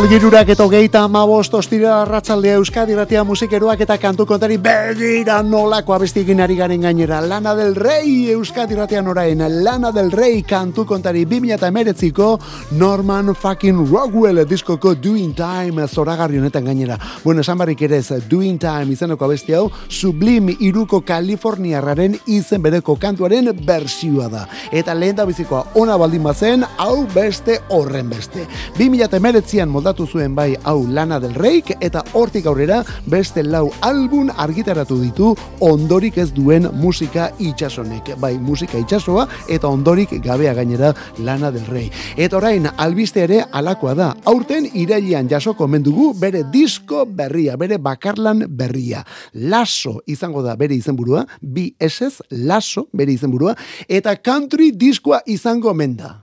Arratzalde 0.02 0.18
girurak 0.18 0.48
eta 0.50 0.64
hogeita 0.66 1.00
amabost 1.06 1.52
ostira 1.54 1.92
arratzaldea 2.00 2.56
Euskadi 2.58 2.96
ratia 2.98 3.22
musikeroak 3.22 3.84
eta 3.84 3.94
kantu 4.02 4.24
kontari 4.26 4.56
begira 4.58 5.36
nolako 5.46 5.94
abestiekin 5.94 6.40
ari 6.42 6.56
garen 6.58 6.82
gainera. 6.82 7.20
Lana 7.20 7.52
del 7.54 7.76
Rey 7.76 8.32
Euskadi 8.32 8.74
ratian 8.74 9.06
orain. 9.06 9.38
Lana 9.62 9.92
del 9.92 10.10
Rey 10.10 10.42
kantu 10.42 10.84
kontari 10.84 11.22
2008ko 11.24 12.26
Norman 12.72 13.32
fucking 13.32 13.86
Rockwell 13.92 14.42
diskoko 14.44 14.96
Doing 14.96 15.36
Time 15.36 15.86
zoragarri 15.86 16.38
honetan 16.40 16.64
gainera. 16.64 16.98
Bueno, 17.22 17.42
esan 17.42 17.58
barrik 17.58 17.82
ere 17.86 17.98
ez 17.98 18.26
Doing 18.28 18.58
Time 18.58 18.90
izeneko 18.90 19.24
abesti 19.24 19.54
hau 19.54 19.70
Sublime 19.88 20.56
iruko 20.58 21.04
Kaliforniarraren 21.06 22.18
izen 22.26 22.62
bereko 22.62 22.96
kantuaren 22.96 23.52
bersioa 23.54 24.28
da. 24.28 24.48
Eta 24.72 24.98
lehen 24.98 25.14
da 25.14 25.30
bizikoa 25.30 25.62
ona 25.76 25.96
baldin 25.96 26.26
bazen, 26.26 26.66
hau 26.76 27.06
beste 27.14 27.60
horren 27.70 28.10
beste. 28.10 28.48
2008an 28.82 29.70
moldatu 29.70 29.91
zuen 29.92 30.34
bai 30.34 30.56
hau 30.64 30.86
Lana 30.88 31.18
del 31.20 31.34
Reik 31.34 31.74
eta 31.80 32.02
hortik 32.12 32.46
aurrera 32.46 32.82
beste 33.06 33.42
lau 33.42 33.70
album 33.82 34.30
argitaratu 34.36 34.96
ditu 35.00 35.34
ondorik 35.60 36.16
ez 36.18 36.32
duen 36.32 36.68
musika 36.72 37.30
itxasonek. 37.38 38.14
Bai, 38.20 38.38
musika 38.38 38.78
itxasoa 38.78 39.26
eta 39.48 39.68
ondorik 39.68 40.16
gabea 40.24 40.54
gainera 40.54 40.94
Lana 41.18 41.50
del 41.50 41.66
Rey. 41.66 41.90
Eta 42.16 42.36
orain 42.36 42.68
albiste 42.76 43.22
ere 43.22 43.44
alakoa 43.52 43.94
da. 43.94 44.08
Aurten 44.24 44.66
irailean 44.72 45.28
jasoko 45.28 45.68
mendugu 45.68 46.12
bere 46.18 46.42
disko 46.50 47.04
berria, 47.06 47.56
bere 47.56 47.78
bakarlan 47.78 48.46
berria. 48.48 49.04
Laso 49.34 50.00
izango 50.06 50.42
da 50.42 50.56
bere 50.56 50.74
izenburua, 50.74 51.26
bi 51.40 51.74
esez, 51.78 52.20
laso 52.30 52.88
bere 52.92 53.12
izenburua, 53.12 53.54
eta 53.88 54.16
country 54.16 54.72
diskoa 54.72 55.22
izango 55.26 55.74
menda 55.74 56.22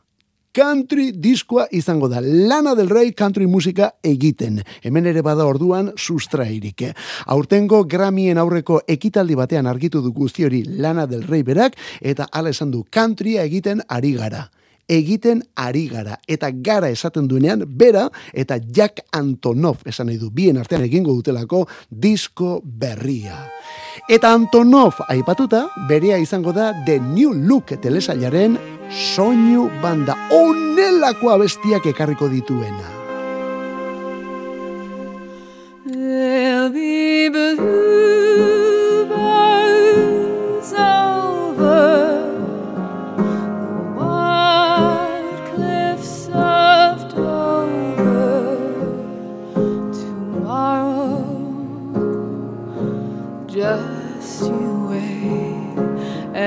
country 0.54 1.12
diskoa 1.12 1.68
izango 1.72 2.10
da. 2.10 2.22
Lana 2.22 2.76
del 2.76 2.90
Rey 2.90 3.14
country 3.14 3.48
musika 3.48 3.92
egiten. 4.04 4.62
Hemen 4.84 5.08
ere 5.08 5.22
bada 5.22 5.46
orduan 5.46 5.94
sustrairik. 5.98 6.84
Aurtengo 7.26 7.84
Grammyen 7.86 8.38
aurreko 8.38 8.82
ekitaldi 8.88 9.36
batean 9.36 9.68
argitu 9.68 10.02
du 10.02 10.12
guzti 10.14 10.46
hori 10.46 10.64
Lana 10.64 11.08
del 11.08 11.28
Rey 11.28 11.44
berak 11.44 11.78
eta 12.02 12.28
hala 12.32 12.50
esan 12.50 12.72
du 12.72 12.86
countrya 12.92 13.44
egiten 13.44 13.84
ari 13.88 14.14
gara 14.14 14.50
egiten 14.90 15.44
ari 15.56 15.86
gara. 15.88 16.18
Eta 16.28 16.50
gara 16.52 16.90
esaten 16.90 17.28
duenean, 17.30 17.64
bera, 17.68 18.08
eta 18.34 18.58
Jack 18.60 19.06
Antonov, 19.16 19.86
esan 19.86 20.10
nahi 20.10 20.18
du, 20.18 20.32
bien 20.34 20.58
artean 20.58 20.84
egingo 20.84 21.14
dutelako, 21.14 21.68
disko 21.90 22.60
berria. 22.64 23.38
Eta 24.10 24.34
Antonov 24.34 25.04
aipatuta, 25.08 25.68
berea 25.88 26.18
izango 26.18 26.52
da 26.56 26.74
The 26.86 27.00
New 27.00 27.34
Look 27.48 27.78
telesailaren 27.82 28.58
soinu 28.90 29.70
banda. 29.84 30.18
Onelako 30.34 31.36
abestiak 31.36 31.86
ekarriko 31.94 32.30
dituena. 32.30 32.98
There'll 35.86 36.70
be 36.70 37.30
blue 37.30 39.06
birds 39.06 40.74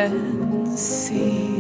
and 0.03 0.79
see. 0.79 1.52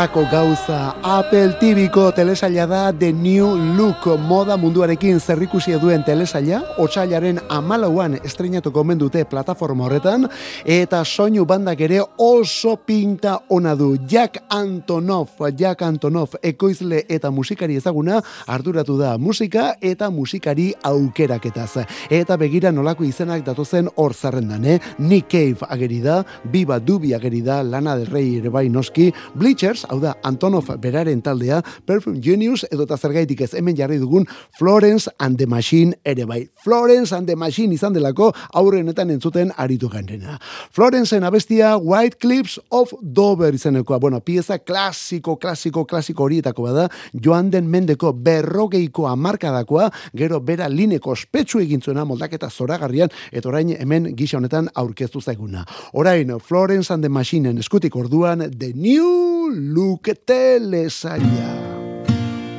Olako 0.00 0.24
gauza 0.24 0.94
Apple 1.10 1.56
TV-ko 1.58 2.12
telesaila 2.14 2.66
da 2.70 2.80
The 2.94 3.08
New 3.10 3.74
Look. 3.74 4.04
Moda 4.30 4.54
munduarekin 4.54 5.18
zerrikusia 5.18 5.80
duen 5.82 6.04
telesaila 6.06 6.60
otsailaren 6.78 7.40
amalauan 7.50 8.14
estrenatuko 8.20 8.84
omen 8.84 9.00
dute 9.00 9.24
plataforma 9.26 9.88
horretan 9.88 10.28
eta 10.62 11.00
soinu 11.02 11.42
bandak 11.50 11.82
ere 11.82 11.98
oso 12.22 12.76
pinta 12.86 13.40
ona 13.50 13.72
du. 13.74 13.96
Jack 14.06 14.38
Antonov 14.54 15.34
Jack 15.58 15.82
Antonov 15.82 16.36
ekoizle 16.42 17.02
eta 17.08 17.32
musikari 17.34 17.80
ezaguna 17.80 18.20
arduratu 18.46 18.96
da 19.00 19.16
musika 19.18 19.74
eta 19.80 20.12
musikari 20.14 20.68
aukeraketaz. 20.84 21.88
Eta 22.08 22.36
begira 22.38 22.70
nolako 22.70 23.08
izenak 23.08 23.42
datozen 23.42 23.90
hor 23.96 24.14
zerrendan, 24.14 24.64
eh? 24.64 24.78
Nick 24.98 25.26
Cave 25.32 25.66
ageri 25.68 25.98
da, 26.06 26.22
Biba 26.44 26.78
Dubi 26.78 27.14
ageri 27.18 27.42
da, 27.42 27.64
Lana 27.64 27.96
del 27.98 28.06
Rey 28.06 28.38
ere 28.38 28.48
bai 28.48 28.68
noski, 28.68 29.10
Bleachers, 29.34 29.88
hau 29.90 29.98
da, 29.98 30.14
Antonov 30.22 30.70
beraren 31.00 31.22
taldea, 31.22 31.62
Perfume 31.86 32.20
Genius, 32.20 32.66
edo 32.70 32.84
eta 32.84 32.96
zergaitik 32.96 33.40
ez 33.40 33.54
hemen 33.54 33.76
jarri 33.76 33.98
dugun 33.98 34.26
Florence 34.58 35.10
and 35.18 35.38
the 35.38 35.46
Machine 35.46 35.94
ere 36.04 36.26
bai. 36.26 36.48
Florence 36.62 37.14
and 37.16 37.26
the 37.26 37.36
Machine 37.36 37.74
izan 37.74 37.94
delako 37.94 38.32
aurrenetan 38.54 39.10
entzuten 39.10 39.52
aritu 39.56 39.88
gainrena. 39.88 40.38
Florenceen 40.72 41.24
abestia 41.24 41.76
White 41.76 42.18
Clips 42.20 42.58
of 42.70 42.92
Dover 43.00 43.54
izenekoa. 43.54 43.98
Bueno, 43.98 44.20
pieza 44.20 44.58
klasiko, 44.58 45.36
klasiko, 45.38 45.86
klasiko 45.86 46.24
horietako 46.24 46.62
bada, 46.68 46.88
joan 47.14 47.50
den 47.50 47.68
mendeko 47.70 48.12
berrogeiko 48.12 49.08
amarkadakoa, 49.08 49.90
gero 50.16 50.40
bera 50.40 50.68
lineko 50.68 51.14
ospetsu 51.16 51.60
egin 51.60 51.80
zuena 51.82 52.04
moldaketa 52.04 52.50
zoragarrian, 52.50 53.10
eta 53.32 53.48
orain 53.48 53.72
hemen 53.76 54.12
gisa 54.16 54.38
honetan 54.38 54.68
aurkeztu 54.74 55.20
zaiguna. 55.20 55.64
Orain, 55.92 56.36
Florence 56.40 56.92
and 56.92 57.04
the 57.04 57.08
Machineen 57.08 57.58
eskutik 57.58 57.96
orduan, 57.96 58.50
The 58.50 58.72
New 58.74 59.50
Look 59.50 60.08
telesaila. 60.90 61.50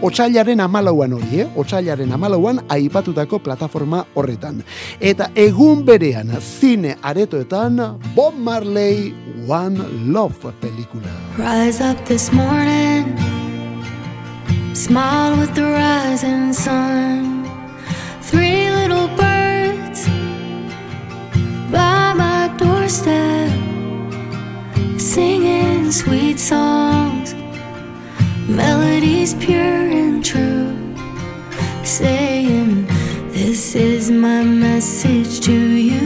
Otsailaren 0.01 0.59
amalauan 0.59 1.13
hori, 1.13 1.41
eh? 1.41 1.47
Otsailaren 1.55 2.11
amalauan 2.11 2.61
aipatutako 2.69 3.39
plataforma 3.39 4.05
horretan. 4.15 4.63
Eta 4.99 5.29
egun 5.35 5.85
berean 5.85 6.31
zine 6.41 6.95
aretoetan 7.01 7.77
Bob 8.15 8.33
Marley 8.35 9.13
One 9.47 9.77
Love 10.07 10.53
pelikula. 10.61 11.11
Rise 11.37 11.81
up 11.81 12.03
this 12.07 12.31
morning, 12.33 13.15
smile 14.73 15.37
with 15.37 15.53
the 15.53 15.63
rising 15.63 16.53
sun. 16.53 17.45
Three 18.21 18.71
little 18.71 19.07
birds 19.09 20.07
by 21.69 22.13
my 22.17 22.49
doorstep, 22.57 23.51
singing 24.97 25.91
sweet 25.91 26.39
songs, 26.39 27.35
melodies 28.55 29.33
pure 29.35 29.87
and 30.01 30.23
true, 30.23 30.75
saying, 31.83 32.85
This 33.31 33.75
is 33.75 34.11
my 34.11 34.43
message 34.43 35.39
to 35.41 35.53
you. 35.53 36.00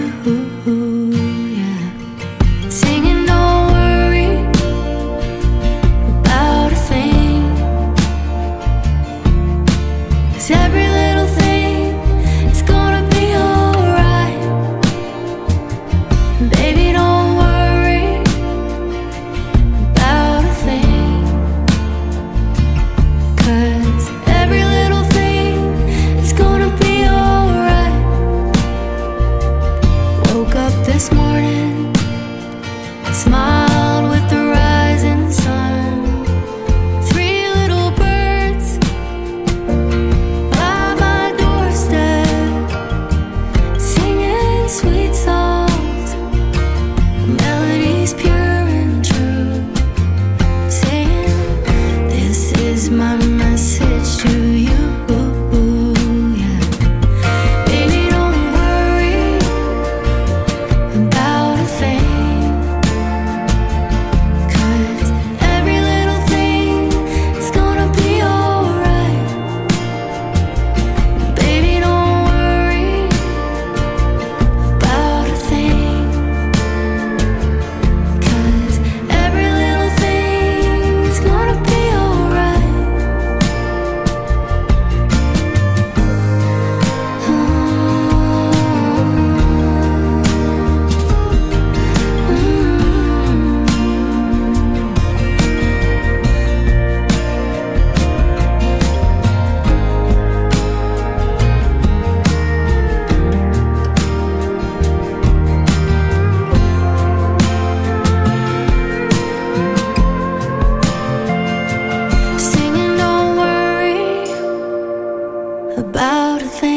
About 115.77 116.41
a 116.41 116.47
thing. 116.47 116.74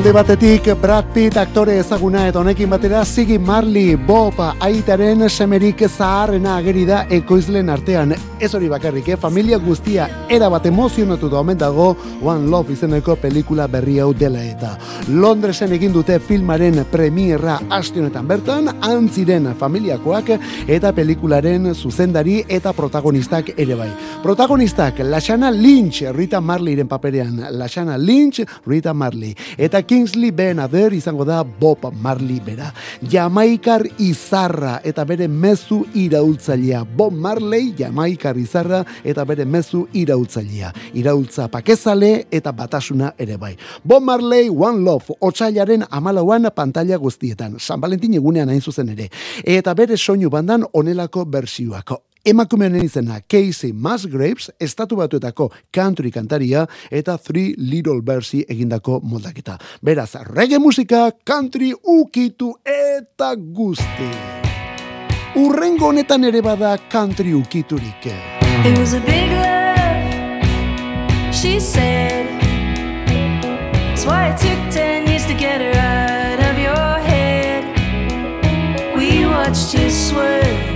Alde 0.00 0.14
batetik 0.16 0.68
Brad 0.80 1.10
Pitt 1.12 1.36
aktore 1.36 1.74
ezaguna 1.76 2.22
eta 2.24 2.40
honekin 2.40 2.70
batera 2.72 3.02
Ziggy 3.04 3.36
Marley 3.36 3.98
Bob 4.08 4.38
aitaren 4.40 5.26
semerik 5.28 5.82
zaharrena 5.90 6.54
ageri 6.56 6.86
da 6.88 7.02
ekoizlen 7.12 7.68
artean. 7.68 8.14
Ez 8.40 8.54
hori 8.56 8.70
bakarrik, 8.72 9.10
eh? 9.12 9.18
familia 9.20 9.58
guztia 9.60 10.06
era 10.32 10.48
bat 10.48 10.64
emozionatu 10.64 11.28
da 11.28 11.42
omen 11.42 11.58
dago 11.60 11.90
One 12.24 12.48
Love 12.48 12.72
izeneko 12.72 13.18
pelikula 13.20 13.66
berri 13.68 13.98
hau 14.00 14.14
dela 14.16 14.40
eta. 14.40 14.70
Londresen 15.12 15.74
egin 15.76 15.92
dute 15.92 16.16
filmaren 16.24 16.80
premierra 16.88 17.58
aste 17.68 18.00
honetan 18.00 18.24
bertan, 18.26 18.72
antziren 18.80 19.50
familiakoak 19.60 20.32
eta 20.66 20.94
pelikularen 20.96 21.74
zuzendari 21.74 22.38
eta 22.48 22.72
protagonistak 22.72 23.52
ere 23.58 23.76
bai. 23.76 23.90
Protagonistak 24.24 25.04
Lashana 25.04 25.52
Lynch, 25.52 26.06
Rita 26.16 26.40
Marleyren 26.40 26.88
paperean, 26.88 27.36
Lashana 27.52 27.98
Lynch, 28.00 28.40
Rita 28.64 28.94
Marley. 28.94 29.36
Eta 29.58 29.84
Kingsley 29.90 30.30
Ben 30.30 30.60
Ader 30.62 30.92
izango 30.94 31.24
da 31.26 31.42
Bob 31.42 31.82
Marley 31.98 32.38
bera. 32.46 32.68
Jamaikar 33.10 33.82
izarra 33.98 34.76
eta 34.86 35.02
bere 35.02 35.26
mezu 35.26 35.80
iraultzailea. 35.98 36.84
Bob 36.96 37.16
Marley, 37.18 37.72
Jamaikar 37.74 38.38
izarra 38.38 38.84
eta 39.02 39.24
bere 39.26 39.42
mezu 39.44 39.88
iraultzailea. 39.90 40.70
Iraultza 40.94 41.48
pakezale 41.50 42.28
eta 42.30 42.52
batasuna 42.54 43.16
ere 43.18 43.34
bai. 43.36 43.56
Bob 43.82 44.06
Marley, 44.06 44.46
One 44.48 44.84
Love, 44.86 45.16
otxailaren 45.18 45.82
amalauan 45.90 46.46
pantalla 46.54 46.94
guztietan. 46.96 47.58
San 47.58 47.80
Valentin 47.82 48.14
egunean 48.14 48.48
hain 48.48 48.62
zuzen 48.62 48.94
ere. 48.94 49.08
Eta 49.42 49.74
bere 49.74 49.98
soinu 49.98 50.30
bandan 50.30 50.68
onelako 50.72 51.24
bersioak. 51.26 52.09
Emakumeen 52.24 52.74
izena 52.84 53.20
Casey 53.24 53.72
Musgraves, 53.72 54.50
estatu 54.60 54.96
batuetako 54.98 55.50
country 55.72 56.10
kantaria 56.12 56.66
eta 56.90 57.16
Three 57.16 57.54
Little 57.56 58.02
Bersi 58.02 58.44
egindako 58.48 59.00
moldaketa. 59.02 59.58
Beraz, 59.80 60.14
reggae 60.28 60.58
musika, 60.60 61.10
country 61.24 61.72
ukitu 61.72 62.58
eta 62.64 63.34
guzti. 63.36 64.10
Urrengo 65.40 65.86
honetan 65.88 66.24
ere 66.28 66.42
bada 66.42 66.76
country 66.92 67.32
ukiturik. 67.32 68.06
It 68.66 68.78
was 68.78 68.92
a 68.92 69.00
big 69.00 69.32
love, 69.32 70.44
she 71.32 71.58
said. 71.58 72.26
That's 73.88 74.04
why 74.04 74.28
it 74.28 74.36
took 74.38 74.70
ten 74.74 75.06
years 75.06 75.24
to 75.26 75.34
get 75.34 75.62
her 75.62 75.72
out 75.72 76.40
of 76.40 76.58
your 76.58 77.00
head. 77.00 77.64
We 78.94 79.24
watched 79.24 79.72
you 79.72 79.88
swerve, 79.88 80.69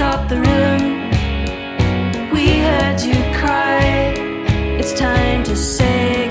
up 0.00 0.28
the 0.28 0.36
room. 0.36 1.10
We 2.30 2.58
heard 2.58 3.00
you 3.00 3.14
cry. 3.38 4.14
It's 4.78 4.92
time 4.92 5.44
to 5.44 5.56
say 5.56 6.23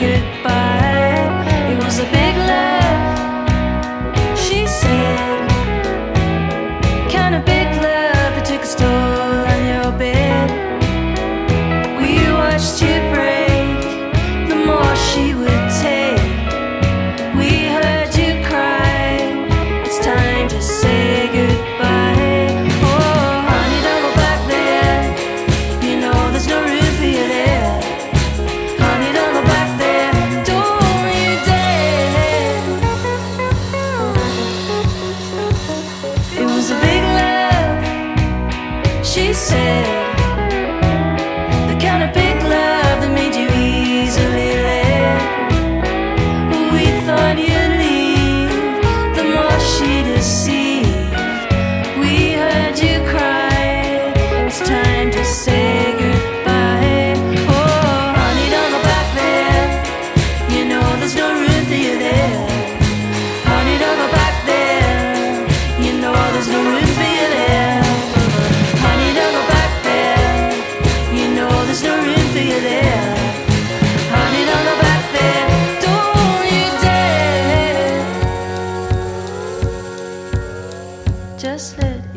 Just 81.44 81.78
let 81.80 82.13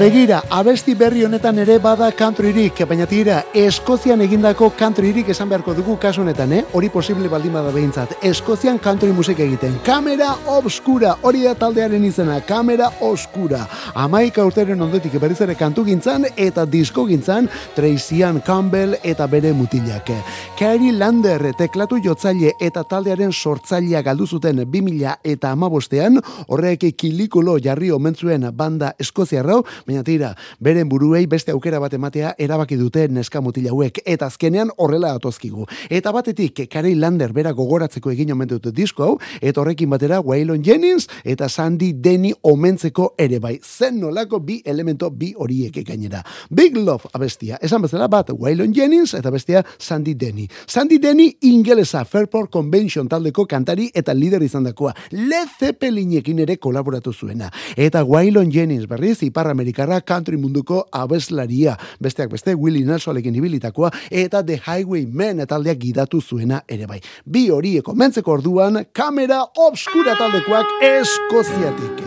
begira, 0.00 0.38
abesti 0.48 0.94
berri 0.96 1.26
honetan 1.26 1.58
ere 1.60 1.74
bada 1.82 2.06
countryrik, 2.16 2.78
baina 2.88 3.04
tira, 3.06 3.42
Eskozian 3.52 4.22
egindako 4.24 4.70
countryrik 4.78 5.28
esan 5.28 5.50
beharko 5.50 5.74
dugu 5.76 5.98
kasu 6.00 6.22
honetan, 6.22 6.54
eh? 6.56 6.62
Hori 6.72 6.88
posible 6.88 7.28
baldin 7.28 7.52
bada 7.52 7.68
behintzat. 7.74 8.14
Eskozian 8.24 8.78
country 8.80 9.12
musik 9.12 9.42
egiten. 9.44 9.74
Kamera 9.84 10.30
obskura, 10.54 11.16
hori 11.20 11.42
da 11.44 11.52
taldearen 11.58 12.06
izena, 12.08 12.38
kamera 12.48 12.88
obskura. 13.04 13.66
Amaika 13.94 14.46
urteren 14.48 14.80
ondotik 14.80 15.18
berriz 15.20 15.36
ere 15.44 15.56
kantu 15.58 15.84
gintzan 15.84 16.24
eta 16.32 16.64
disko 16.64 17.04
gintzan 17.10 17.50
Tracian 17.76 18.40
Campbell 18.46 18.96
eta 19.04 19.28
bere 19.28 19.52
mutilak. 19.52 20.08
Carrie 20.56 20.96
Lander 20.96 21.50
teklatu 21.58 22.00
jotzaile 22.00 22.54
eta 22.60 22.86
taldearen 22.88 23.34
sortzailea 23.36 24.00
galdu 24.06 24.26
zuten 24.26 24.64
2000 24.64 25.18
eta 25.34 25.52
amabostean, 25.52 26.16
horrek 26.48 26.88
kilikulo 26.96 27.58
jarri 27.60 27.92
omentzuen 27.92 28.48
banda 28.56 28.94
Eskoziarrau, 28.98 29.60
baina 29.90 30.04
tira, 30.06 30.34
beren 30.62 30.88
buruei 30.88 31.26
beste 31.26 31.52
aukera 31.52 31.80
bat 31.82 31.94
ematea 31.94 32.34
erabaki 32.38 32.78
dute 32.78 33.08
neska 33.10 33.40
mutil 33.42 33.66
hauek 33.70 34.00
eta 34.06 34.28
azkenean 34.30 34.70
horrela 34.78 35.12
datozkigu. 35.16 35.66
Eta 35.90 36.12
batetik 36.14 36.62
Carey 36.70 36.94
Lander 36.94 37.32
bera 37.34 37.52
gogoratzeko 37.56 38.12
egin 38.14 38.32
omen 38.32 38.48
dute 38.48 38.70
disko 38.72 39.04
hau 39.04 39.16
eta 39.40 39.60
horrekin 39.60 39.90
batera 39.90 40.20
Waylon 40.20 40.62
Jennings 40.64 41.08
eta 41.24 41.48
Sandy 41.48 41.92
Denny 41.92 42.32
omentzeko 42.42 43.14
ere 43.18 43.40
bai. 43.40 43.58
Zen 43.62 43.98
nolako 44.00 44.40
bi 44.40 44.60
elemento 44.64 45.10
bi 45.10 45.32
horiek 45.36 45.80
gainera. 45.86 46.22
Big 46.50 46.76
Love 46.76 47.10
abestia. 47.12 47.58
Esan 47.60 47.82
bezala 47.82 48.08
bat 48.08 48.30
Waylon 48.30 48.74
Jennings 48.74 49.14
eta 49.18 49.30
bestia 49.30 49.64
Sandy 49.78 50.14
Denny. 50.14 50.46
Sandy 50.66 50.98
Denny 50.98 51.32
ingelesa 51.50 52.04
Fairport 52.04 52.50
Convention 52.52 53.08
taldeko 53.08 53.46
kantari 53.46 53.90
eta 53.94 54.14
lider 54.14 54.42
izandakoa. 54.42 54.94
Led 55.10 55.50
Zeppelinekin 55.58 56.44
ere 56.46 56.58
kolaboratu 56.58 57.12
zuena. 57.12 57.50
Eta 57.76 58.04
Waylon 58.04 58.52
Jennings 58.52 58.86
berriz 58.86 59.22
ipar 59.26 59.50
Amerikarra 59.80 60.00
country 60.00 60.36
munduko 60.36 60.86
abeslaria. 60.92 61.76
Besteak 62.00 62.30
beste 62.30 62.54
Willie 62.54 62.84
Nelsonekin 62.84 63.34
ibilitakoa 63.34 63.90
eta 64.10 64.42
The 64.44 64.60
Highwaymen 64.60 65.46
taldeak 65.46 65.78
gidatu 65.78 66.20
zuena 66.20 66.62
ere 66.68 66.86
bai. 66.86 67.00
Bi 67.24 67.48
horiek 67.50 67.84
komentzeko 67.84 68.32
orduan 68.32 68.84
kamera 68.92 69.42
obskura 69.56 70.16
taldekoak 70.16 70.66
Eskoziatik. 70.82 72.04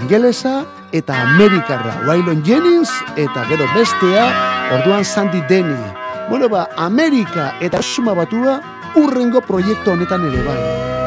Ingelesa 0.00 0.64
eta 0.92 1.14
Amerikarra 1.22 2.02
Waylon 2.08 2.42
Jennings 2.44 2.90
eta 3.16 3.46
gero 3.48 3.68
bestea 3.74 4.26
orduan 4.74 5.04
Sandy 5.04 5.42
Denny. 5.48 5.78
Bueno 6.30 6.48
ba, 6.48 6.68
Amerika 6.76 7.54
eta 7.60 7.82
suma 7.82 8.14
batua 8.14 8.60
urrengo 8.96 9.40
proiektu 9.40 9.92
honetan 9.92 10.26
ere 10.32 10.42
bai. 10.42 11.03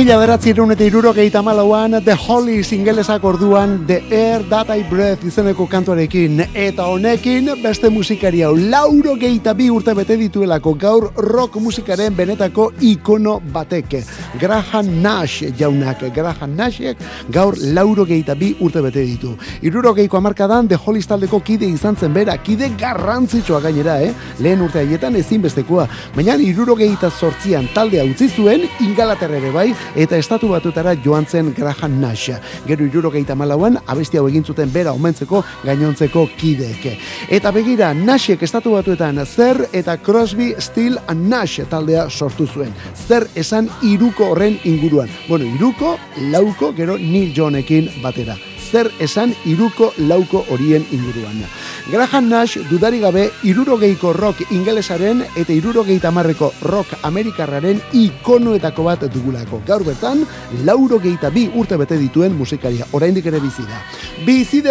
Mila 0.00 0.14
beratzerun 0.16 0.70
eta 0.72 0.86
irurogeita 0.88 1.42
malauan 1.44 1.98
The 2.00 2.14
Hollies 2.16 2.70
ingelesak 2.72 3.24
orduan 3.28 3.74
The 3.86 3.98
Air 4.08 4.46
That 4.48 4.70
I 4.72 4.80
Breath 4.88 5.26
izeneko 5.28 5.66
kantuarekin. 5.68 6.40
Eta 6.56 6.86
honekin 6.88 7.50
beste 7.60 7.90
musikari 7.92 8.40
hau 8.40 8.54
lauro 8.56 9.12
geita 9.20 9.52
bi 9.52 9.68
urte 9.68 9.92
bete 9.98 10.16
dituelako 10.16 10.72
gaur 10.80 11.10
rock 11.20 11.60
musikaren 11.60 12.16
benetako 12.16 12.70
ikono 12.80 13.42
bateke 13.52 14.00
Graham 14.38 15.02
Nash 15.02 15.42
jaunak 15.58 16.04
Graham 16.14 16.54
Nashek 16.56 16.96
gaur 17.30 17.54
lauro 17.58 18.04
geita 18.06 18.34
bi 18.34 18.54
urte 18.60 18.82
bete 18.82 19.02
ditu 19.02 19.36
irurogeiko 19.62 20.16
amarkadan 20.16 20.68
The 20.68 20.76
Hollies 20.76 21.08
taldeko 21.10 21.40
kide 21.40 21.66
izan 21.66 21.96
zen 21.96 22.12
bera 22.14 22.36
kide 22.38 22.70
garrantzitsua 22.78 23.60
gainera 23.60 24.00
eh? 24.02 24.12
lehen 24.38 24.62
urte 24.62 24.78
haietan 24.82 25.16
ezinbestekoa 25.16 25.88
baina 26.14 26.36
irurogeita 26.36 27.10
sortzian 27.10 27.68
taldea 27.74 28.04
utzi 28.04 28.28
zuen 28.28 28.68
ingalaterra 28.80 29.40
ere 29.40 29.50
bai 29.50 29.68
eta 29.96 30.16
estatu 30.16 30.48
batutara 30.52 30.94
joan 31.04 31.26
zen 31.26 31.52
Graham 31.56 32.00
Nash. 32.00 32.30
Gero 32.66 32.84
irurogeita 32.84 33.34
malauan, 33.34 33.78
abesti 33.86 34.18
hau 34.18 34.26
egin 34.28 34.44
zuten 34.44 34.70
bera 34.72 34.92
omentzeko 34.92 35.42
gainontzeko 35.64 36.26
kideek. 36.38 36.86
Eta 37.30 37.52
begira, 37.54 37.92
Nashek 37.94 38.42
estatu 38.46 38.74
batuetan 38.76 39.24
zer 39.26 39.66
eta 39.72 39.96
Crosby, 39.96 40.54
Still 40.58 40.98
and 41.08 41.28
Nash 41.28 41.60
taldea 41.70 42.08
sortu 42.10 42.46
zuen. 42.46 42.72
Zer 43.08 43.26
esan 43.34 43.68
iruko 43.82 44.19
horren 44.28 44.60
inguruan. 44.64 45.08
Bueno, 45.28 45.46
iruko, 45.46 45.98
lauko, 46.30 46.74
gero 46.76 46.98
Neil 46.98 47.32
Johnekin 47.34 47.90
batera 48.02 48.36
zer 48.70 48.90
esan 49.00 49.34
iruko 49.50 49.92
lauko 49.98 50.44
horien 50.48 50.86
inguruan. 50.94 51.42
Graham 51.90 52.28
Nash 52.28 52.56
dudari 52.70 53.00
gabe 53.02 53.24
irurogeiko 53.42 54.12
rock 54.14 54.44
ingelesaren 54.54 55.24
eta 55.34 55.50
irurogeita 55.50 56.12
marreko 56.14 56.52
rock 56.62 56.92
amerikarraren 57.02 57.80
ikonoetako 57.98 58.84
bat 58.86 59.02
dugulako. 59.10 59.58
Gaur 59.66 59.82
bertan, 59.82 60.22
laurogeita 60.62 61.32
bi 61.34 61.48
urte 61.50 61.74
bete 61.80 61.98
dituen 61.98 62.36
musikaria, 62.38 62.86
oraindik 62.92 63.26
ere 63.26 63.40
bizi 63.42 63.64
da. 63.66 63.80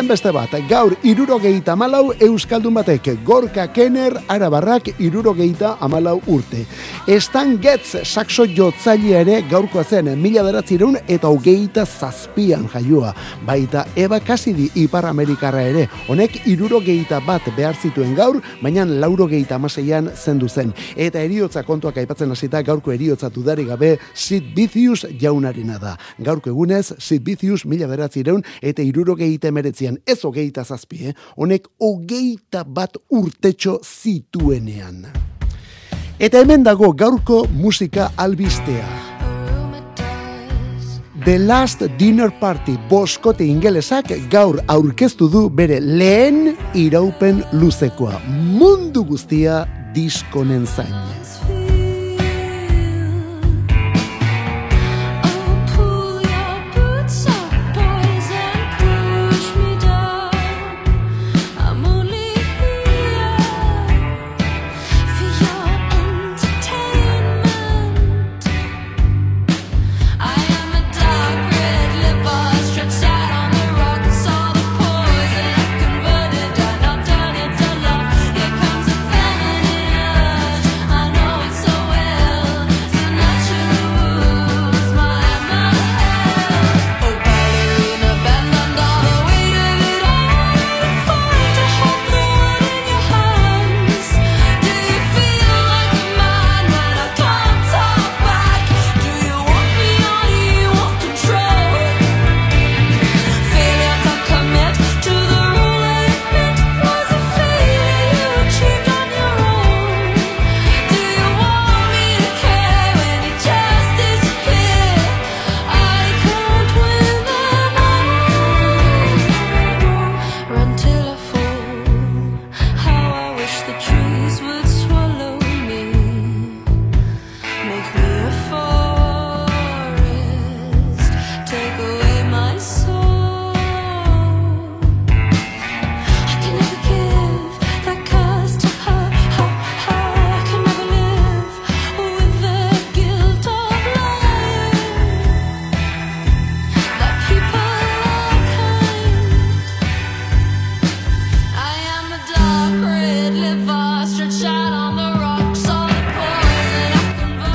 Beste 0.08 0.32
bat, 0.32 0.54
gaur 0.70 0.96
irurogeita 1.04 1.76
malau 1.76 2.14
euskaldun 2.14 2.74
batek, 2.80 3.12
gorka 3.26 3.68
kener 3.68 4.16
arabarrak 4.30 4.88
irurogeita 4.98 5.76
amalau 5.82 6.22
urte. 6.26 6.64
Stan 7.20 7.58
Getz 7.60 7.98
saxo 8.06 8.46
jotzailea 8.48 9.26
ere 9.26 9.42
gaurkoa 9.50 9.84
zen, 9.84 10.14
mila 10.22 10.44
beratzireun 10.48 10.96
eta 11.06 11.28
hogeita 11.28 11.86
zazpian 11.86 12.70
jaioa. 12.72 13.12
Baita 13.46 13.86
Eva 13.96 14.22
Cassidy 14.22 14.72
Ipar 14.76 15.06
Amerikarra 15.12 15.68
ere, 15.68 15.90
honek 16.08 16.48
irurogeita 16.48 17.09
bat 17.26 17.48
behar 17.58 17.74
zituen 17.74 18.14
gaur, 18.14 18.38
baina 18.62 18.86
laurogeita 18.86 19.58
amaseian 19.58 20.12
zendu 20.14 20.50
zen. 20.50 20.74
Eta 20.96 21.24
eriotza 21.26 21.64
kontuak 21.66 21.98
aipatzen 21.98 22.30
hasita 22.32 22.62
gaurko 22.62 22.94
eriotza 22.94 23.32
dudari 23.34 23.66
gabe 23.66 23.96
Sid 24.14 24.54
Vicious 24.56 25.08
jaunarena 25.20 25.80
da. 25.82 25.96
Gaurko 26.22 26.54
egunez, 26.54 26.94
Sid 27.00 27.26
Vicious 27.26 27.66
mila 27.66 27.90
beratzireun 27.90 28.46
eta 28.62 28.86
irurogeita 28.86 29.50
emeretzian, 29.50 29.98
ez 30.06 30.20
hogeita 30.24 30.64
zazpi, 30.64 31.10
eh? 31.10 31.16
honek 31.36 31.66
hogeita 31.82 32.64
bat 32.64 33.02
urtetxo 33.10 33.80
zituenean. 33.82 35.08
Eta 36.20 36.44
hemen 36.44 36.68
dago 36.68 36.92
gaurko 36.94 37.46
musika 37.50 38.12
albistea. 38.18 39.19
The 41.26 41.38
Last 41.40 41.82
Dinner 42.00 42.32
Party 42.40 42.78
boskote 42.90 43.44
ingelesak 43.44 44.14
gaur 44.32 44.62
aurkeztu 44.72 45.28
du 45.28 45.42
bere 45.52 45.82
lehen 45.84 46.54
iraupen 46.80 47.44
luzekoa. 47.52 48.22
Mundu 48.56 49.04
guztia 49.04 49.66
diskonen 49.96 50.64
zain. 50.68 51.19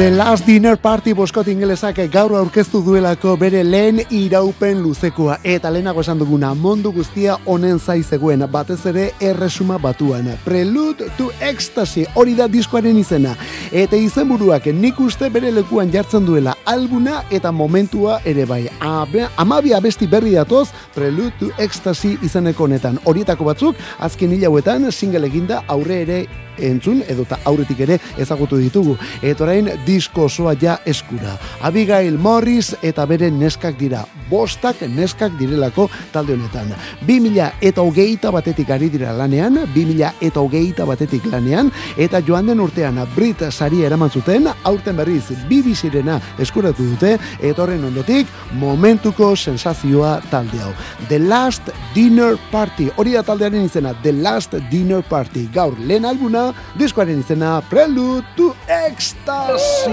The 0.05 0.11
Last 0.11 0.45
Dinner 0.45 0.77
Party 0.77 1.15
boskot 1.17 1.47
ingelesak 1.49 1.97
gaur 2.13 2.35
aurkeztu 2.37 2.83
duelako 2.85 3.39
bere 3.41 3.63
lehen 3.65 4.03
iraupen 4.13 4.83
luzekoa. 4.85 5.39
Eta 5.49 5.71
lehenago 5.73 6.05
esan 6.05 6.21
duguna, 6.21 6.51
mundu 6.53 6.93
guztia 6.93 7.39
honen 7.49 7.81
zaizegoen, 7.81 8.45
batez 8.53 8.83
ere 8.93 9.07
erresuma 9.31 9.79
batuan. 9.81 10.29
Prelude 10.45 11.09
to 11.17 11.31
Ecstasy, 11.41 12.05
hori 12.21 12.37
da 12.37 12.51
diskoaren 12.53 13.01
izena. 13.01 13.33
Eta 13.73 13.97
izenburuak 13.97 14.69
nik 14.77 15.01
uste 15.01 15.33
bere 15.33 15.49
lekuan 15.57 15.89
jartzen 15.89 16.29
duela 16.29 16.53
albuna 16.69 17.23
eta 17.33 17.49
momentua 17.53 18.21
ere 18.29 18.45
bai. 18.45 18.67
Abe, 18.85 19.25
amabi 19.41 19.73
abesti 19.73 20.07
berri 20.07 20.37
datoz, 20.37 20.69
Prelude 20.93 21.33
to 21.41 21.53
Ecstasy 21.57 22.19
izeneko 22.21 22.69
honetan. 22.69 23.01
Horietako 23.09 23.49
batzuk, 23.55 23.85
azken 23.99 24.37
hilauetan 24.37 24.93
single 24.93 25.33
eginda 25.33 25.65
aurre 25.65 26.03
ere 26.05 26.25
entzun 26.59 27.03
edota 27.09 27.39
aurretik 27.45 27.81
ere 27.87 27.99
ezagutu 28.21 28.59
ditugu. 28.61 28.97
Eta 29.23 29.45
orain 29.47 29.71
disko 29.95 30.25
osoa 30.27 30.55
ja 30.61 30.79
eskura. 30.87 31.37
Abigail 31.63 32.19
Morris 32.19 32.75
eta 32.83 33.07
bere 33.07 33.31
neskak 33.31 33.79
dira. 33.79 34.03
Bostak 34.31 34.81
neskak 34.91 35.37
direlako 35.39 35.87
talde 36.13 36.35
honetan. 36.35 36.73
2000 37.07 37.51
eta 37.63 37.83
hogeita 37.85 38.33
batetik 38.35 38.71
ari 38.75 38.89
dira 38.91 39.13
lanean, 39.15 39.61
2000 39.75 40.11
eta 40.25 40.41
hogeita 40.41 40.87
batetik 40.89 41.27
lanean, 41.31 41.71
eta 41.97 42.23
joan 42.27 42.49
den 42.51 42.63
urtean 42.65 42.99
Brit 43.15 43.45
saria 43.51 43.87
eraman 43.87 44.11
zuten, 44.11 44.49
aurten 44.65 44.97
berriz 44.97 45.31
bibizirena 45.49 46.19
eskuratu 46.41 46.87
dute, 46.95 47.19
eta 47.41 47.63
horren 47.63 47.85
ondotik 47.85 48.31
momentuko 48.59 49.35
sensazioa 49.37 50.17
talde 50.31 50.63
hau. 50.63 50.73
The 51.09 51.19
Last 51.19 51.71
Dinner 51.95 52.39
Party, 52.51 52.89
hori 52.97 53.15
da 53.15 53.23
taldearen 53.23 53.69
izena, 53.69 53.95
The 54.03 54.13
Last 54.13 54.57
Dinner 54.71 55.03
Party. 55.03 55.47
Gaur, 55.55 55.77
lehen 55.79 56.09
albuna, 56.09 56.49
diskoaren 56.81 57.21
izena 57.21 57.61
Prelude 57.71 58.25
to 58.37 58.55
Ecstasy. 58.67 59.84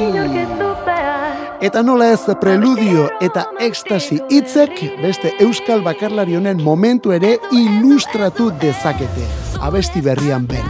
Eta 1.61 1.81
nola 1.83 2.05
ez 2.13 2.21
preludio 2.39 3.09
eta 3.19 3.43
ekstasi 3.59 4.21
hitzek 4.31 4.79
beste 5.01 5.33
euskal 5.43 5.83
bakarlari 5.83 6.37
honen 6.39 6.61
momentu 6.63 7.11
ere 7.11 7.33
ilustratu 7.51 8.51
dezakete. 8.61 9.27
Abesti 9.59 10.01
berrian 10.01 10.47
bere. 10.47 10.63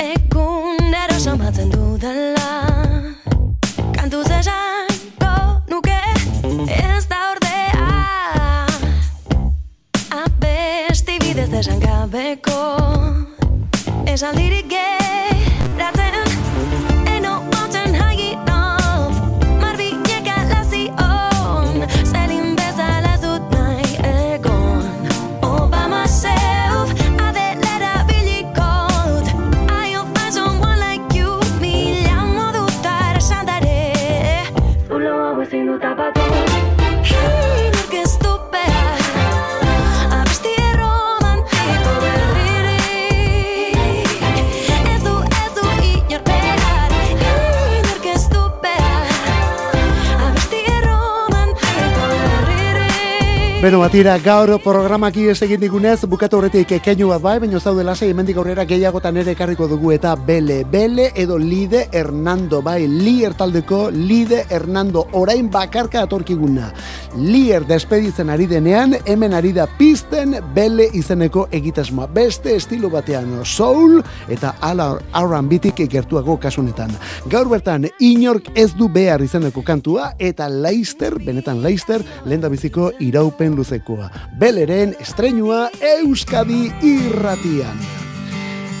Egunero 0.00 1.18
somatzen 1.20 1.70
dudala 1.70 2.48
Kantuz 3.92 4.26
esango 4.38 5.60
nuke 5.68 6.00
ez 6.72 7.04
da 7.10 7.20
ordea 7.34 8.66
Abesti 10.24 11.18
bidez 11.20 11.52
esan 11.60 11.80
gabeko 11.84 12.60
Esan 14.08 14.36
dirik 14.40 14.64
Beno, 53.64 53.78
batira, 53.80 54.18
gaur 54.20 54.50
programak 54.60 55.14
ies 55.16 55.38
egin 55.46 55.62
digunez, 55.62 56.02
bukatu 56.12 56.36
horretik 56.36 56.74
keinu 56.84 57.06
bat 57.08 57.22
bai, 57.24 57.38
baina 57.40 57.56
zaude 57.56 57.80
lasai 57.80 58.10
hemendik 58.10 58.36
aurrera 58.36 58.66
gehiagotan 58.68 59.16
ere 59.22 59.32
ekarriko 59.32 59.64
dugu 59.70 59.94
eta 59.94 60.10
Bele, 60.20 60.58
Bele 60.68 61.06
edo 61.16 61.38
Lide 61.40 61.86
Hernando, 61.90 62.60
bai, 62.60 62.82
Lier 62.84 63.32
taldeko 63.32 63.86
Lide 63.88 64.42
Hernando, 64.50 65.06
orain 65.16 65.48
bakarka 65.48 66.02
atorkiguna. 66.04 66.74
Lier 67.16 67.64
despeditzen 67.64 68.28
ari 68.28 68.44
denean, 68.50 68.98
hemen 69.06 69.32
ari 69.32 69.54
da 69.56 69.64
pizten 69.78 70.36
Bele 70.52 70.90
izeneko 70.92 71.46
egitasmoa. 71.50 72.10
Beste 72.12 72.58
estilo 72.58 72.92
batean, 72.92 73.46
soul 73.46 74.02
eta 74.28 74.58
ala 74.60 74.90
R&B-tik 75.22 75.86
gertuago 75.88 76.36
kasunetan. 76.36 76.92
Gaur 77.32 77.48
bertan, 77.48 77.88
inork 77.98 78.52
ez 78.54 78.74
du 78.76 78.90
behar 78.92 79.24
izeneko 79.24 79.64
kantua, 79.64 80.12
eta 80.18 80.50
Leister, 80.52 81.16
benetan 81.16 81.64
Leister, 81.64 82.04
lehen 82.26 82.44
biziko 82.50 82.92
iraupen 83.00 83.53
luzekoa. 83.56 84.10
Beleren 84.38 84.96
estrenua 85.00 85.68
Euskadi 85.80 86.72
irratian. 86.82 87.78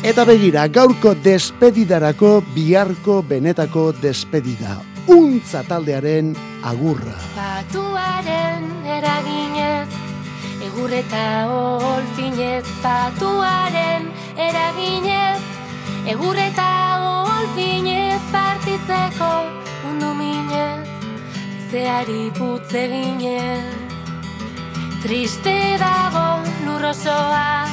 Eta 0.04 0.26
begira, 0.28 0.66
gaurko 0.68 1.14
despedidarako 1.24 2.42
biharko 2.52 3.22
benetako 3.24 3.86
despedida. 4.02 4.74
Untza 5.08 5.62
taldearen 5.64 6.34
agurra. 6.60 7.14
Patuaren 7.32 8.66
eraginez, 8.84 9.88
egur 10.68 10.92
eta 10.92 11.24
olfinez, 11.48 12.66
patuaren 12.84 14.10
eraginez, 14.36 15.40
egur 16.12 16.36
eta 16.36 16.68
olfinez, 17.32 18.20
partitzeko 18.28 19.32
mundu 19.86 20.12
minez, 20.20 20.84
zeari 21.72 22.28
putze 22.36 22.86
ginez. 22.92 23.93
Triste 25.04 25.76
dago 25.76 26.40
lurrosoa. 26.64 27.68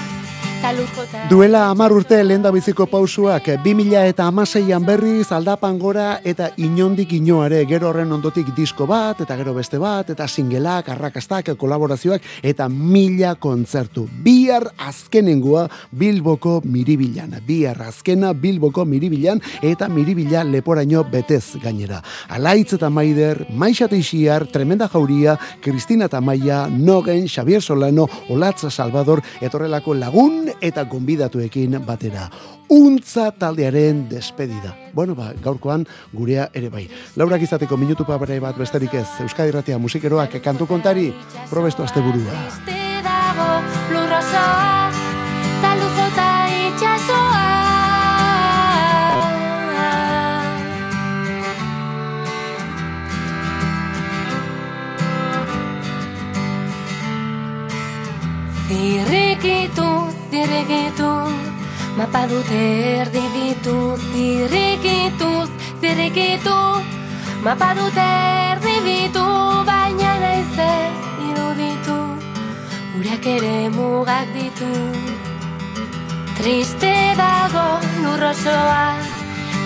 Duela 1.30 1.70
amar 1.72 1.92
urte 1.92 2.20
lehen 2.24 2.44
biziko 2.54 2.86
pausuak, 2.86 3.48
2000 3.64 4.04
eta 4.12 4.28
amaseian 4.30 4.84
berriz 4.86 5.32
aldapan 5.34 5.80
gora 5.80 6.20
eta 6.24 6.52
inondik 6.58 7.14
inoare, 7.18 7.64
gero 7.66 7.90
horren 7.90 8.12
ondotik 8.12 8.52
disko 8.56 8.86
bat, 8.86 9.24
eta 9.26 9.36
gero 9.40 9.56
beste 9.56 9.80
bat, 9.82 10.10
eta 10.14 10.28
singelak, 10.28 10.90
arrakastak, 10.94 11.50
kolaborazioak, 11.58 12.22
eta 12.44 12.68
mila 12.70 13.34
kontzertu. 13.42 14.06
Bihar 14.24 14.68
azkenengoa 14.78 15.66
Bilboko 15.92 16.62
miribilan. 16.64 17.40
Bihar 17.48 17.82
azkena 17.88 18.34
Bilboko 18.34 18.86
miribilan, 18.86 19.42
eta 19.62 19.90
miribila 19.90 20.44
leporaino 20.44 21.04
betez 21.10 21.58
gainera. 21.64 22.04
Alaitz 22.30 22.76
eta 22.78 22.90
Maider, 22.90 23.48
Maixa 23.50 23.88
Teixiar, 23.88 24.46
Tremenda 24.48 24.88
Jauria, 24.88 25.40
Kristina 25.62 26.08
Tamaia, 26.08 26.68
Nogen, 26.70 27.28
Xavier 27.28 27.62
Solano, 27.62 28.08
Olatza 28.30 28.70
Salvador, 28.70 29.24
etorrelako 29.42 29.96
lagun 29.96 30.51
eta 30.62 30.84
gonbidatuekin 30.84 31.80
batera. 31.86 32.30
Untza 32.72 33.32
taldearen 33.32 34.08
despedida. 34.10 34.76
Bueno, 34.94 35.16
ba, 35.16 35.34
gaurkoan 35.44 35.86
gurea 36.14 36.50
ere 36.54 36.70
bai. 36.70 36.88
Laurak 37.16 37.42
izateko 37.44 37.78
minutu 37.78 38.06
papare 38.08 38.40
bat 38.40 38.58
besterik 38.58 38.94
ez. 38.94 39.08
Euskadi 39.20 39.52
Ratia 39.52 39.78
musikeroak 39.78 40.40
kantu 40.44 40.68
kontari, 40.68 41.14
probestu 41.50 41.84
asteburua. 41.84 42.40
Dago 43.02 43.50
lurrosoa, 43.92 44.92
talukota 45.62 46.30
itxasoa. 46.68 47.48
Zirrikitu, 58.72 59.90
zirrikitu, 60.32 61.12
mapa 62.00 62.24
dute 62.32 62.62
erdi 63.04 63.24
ditu. 63.36 63.78
Zirrikitu, 64.12 65.32
zirrikitu, 65.82 66.60
mapa 67.44 67.70
dute 67.78 68.08
erdi 68.52 68.76
ditu, 68.88 69.26
baina 69.68 70.14
naiz 70.24 70.56
ez 70.56 71.00
iruditu, 71.28 72.00
urak 73.00 73.26
ere 73.36 73.58
mugak 73.76 74.28
ditu. 74.36 74.72
Triste 76.40 76.96
dago 77.20 77.68
lurrosoa, 78.04 78.86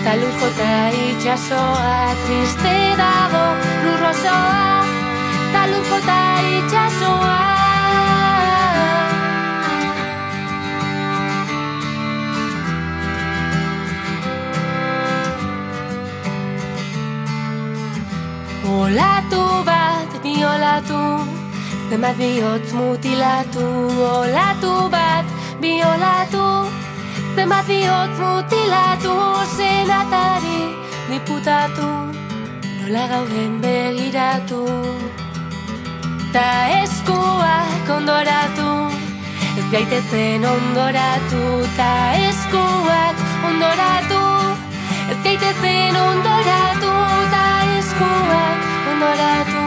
talurko 0.04 0.50
eta 0.52 0.72
itxasoa. 1.06 1.94
Triste 2.26 2.74
dago 3.02 3.44
lurrosoa, 3.84 4.66
talurko 5.54 6.02
eta 6.02 6.20
itxasoa. 6.58 7.65
Olatu 18.66 19.42
bat 19.66 20.10
biolatu, 20.22 21.02
zenbat 21.90 22.18
bihotz 22.18 22.72
mutilatu. 22.72 23.66
Olatu 24.10 24.90
bat 24.90 25.26
biolatu, 25.62 26.46
zenbat 27.36 27.66
bihotz 27.68 28.18
mutilatu. 28.18 29.14
Senatari 29.56 30.76
diputatu 31.08 31.88
Nola 32.78 33.04
gauden 33.08 33.52
begiratu 33.62 34.62
Ta 36.34 36.68
eskuak 36.82 37.88
ondoratu 37.96 38.70
Ez 39.58 39.66
gaitezen 39.72 40.44
ondoratu 40.44 41.42
Ta 41.78 41.92
eskuak 42.28 43.16
ondoratu 43.48 44.22
Ez 45.10 45.18
gaitezen 45.24 45.96
ondoratu 45.96 46.92
Ta 47.32 47.55
eskuak 47.96 48.60
ondoratu 48.92 49.64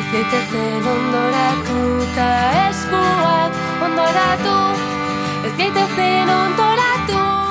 Ez 0.00 0.06
gaitezen 0.12 0.86
ondoratu. 0.94 1.78
Ta 2.14 2.30
eskuak 2.68 3.52
ondoratu 3.82 4.56
Ez 5.46 5.54
gaitezen 5.58 6.28
ondoratu 6.28 7.41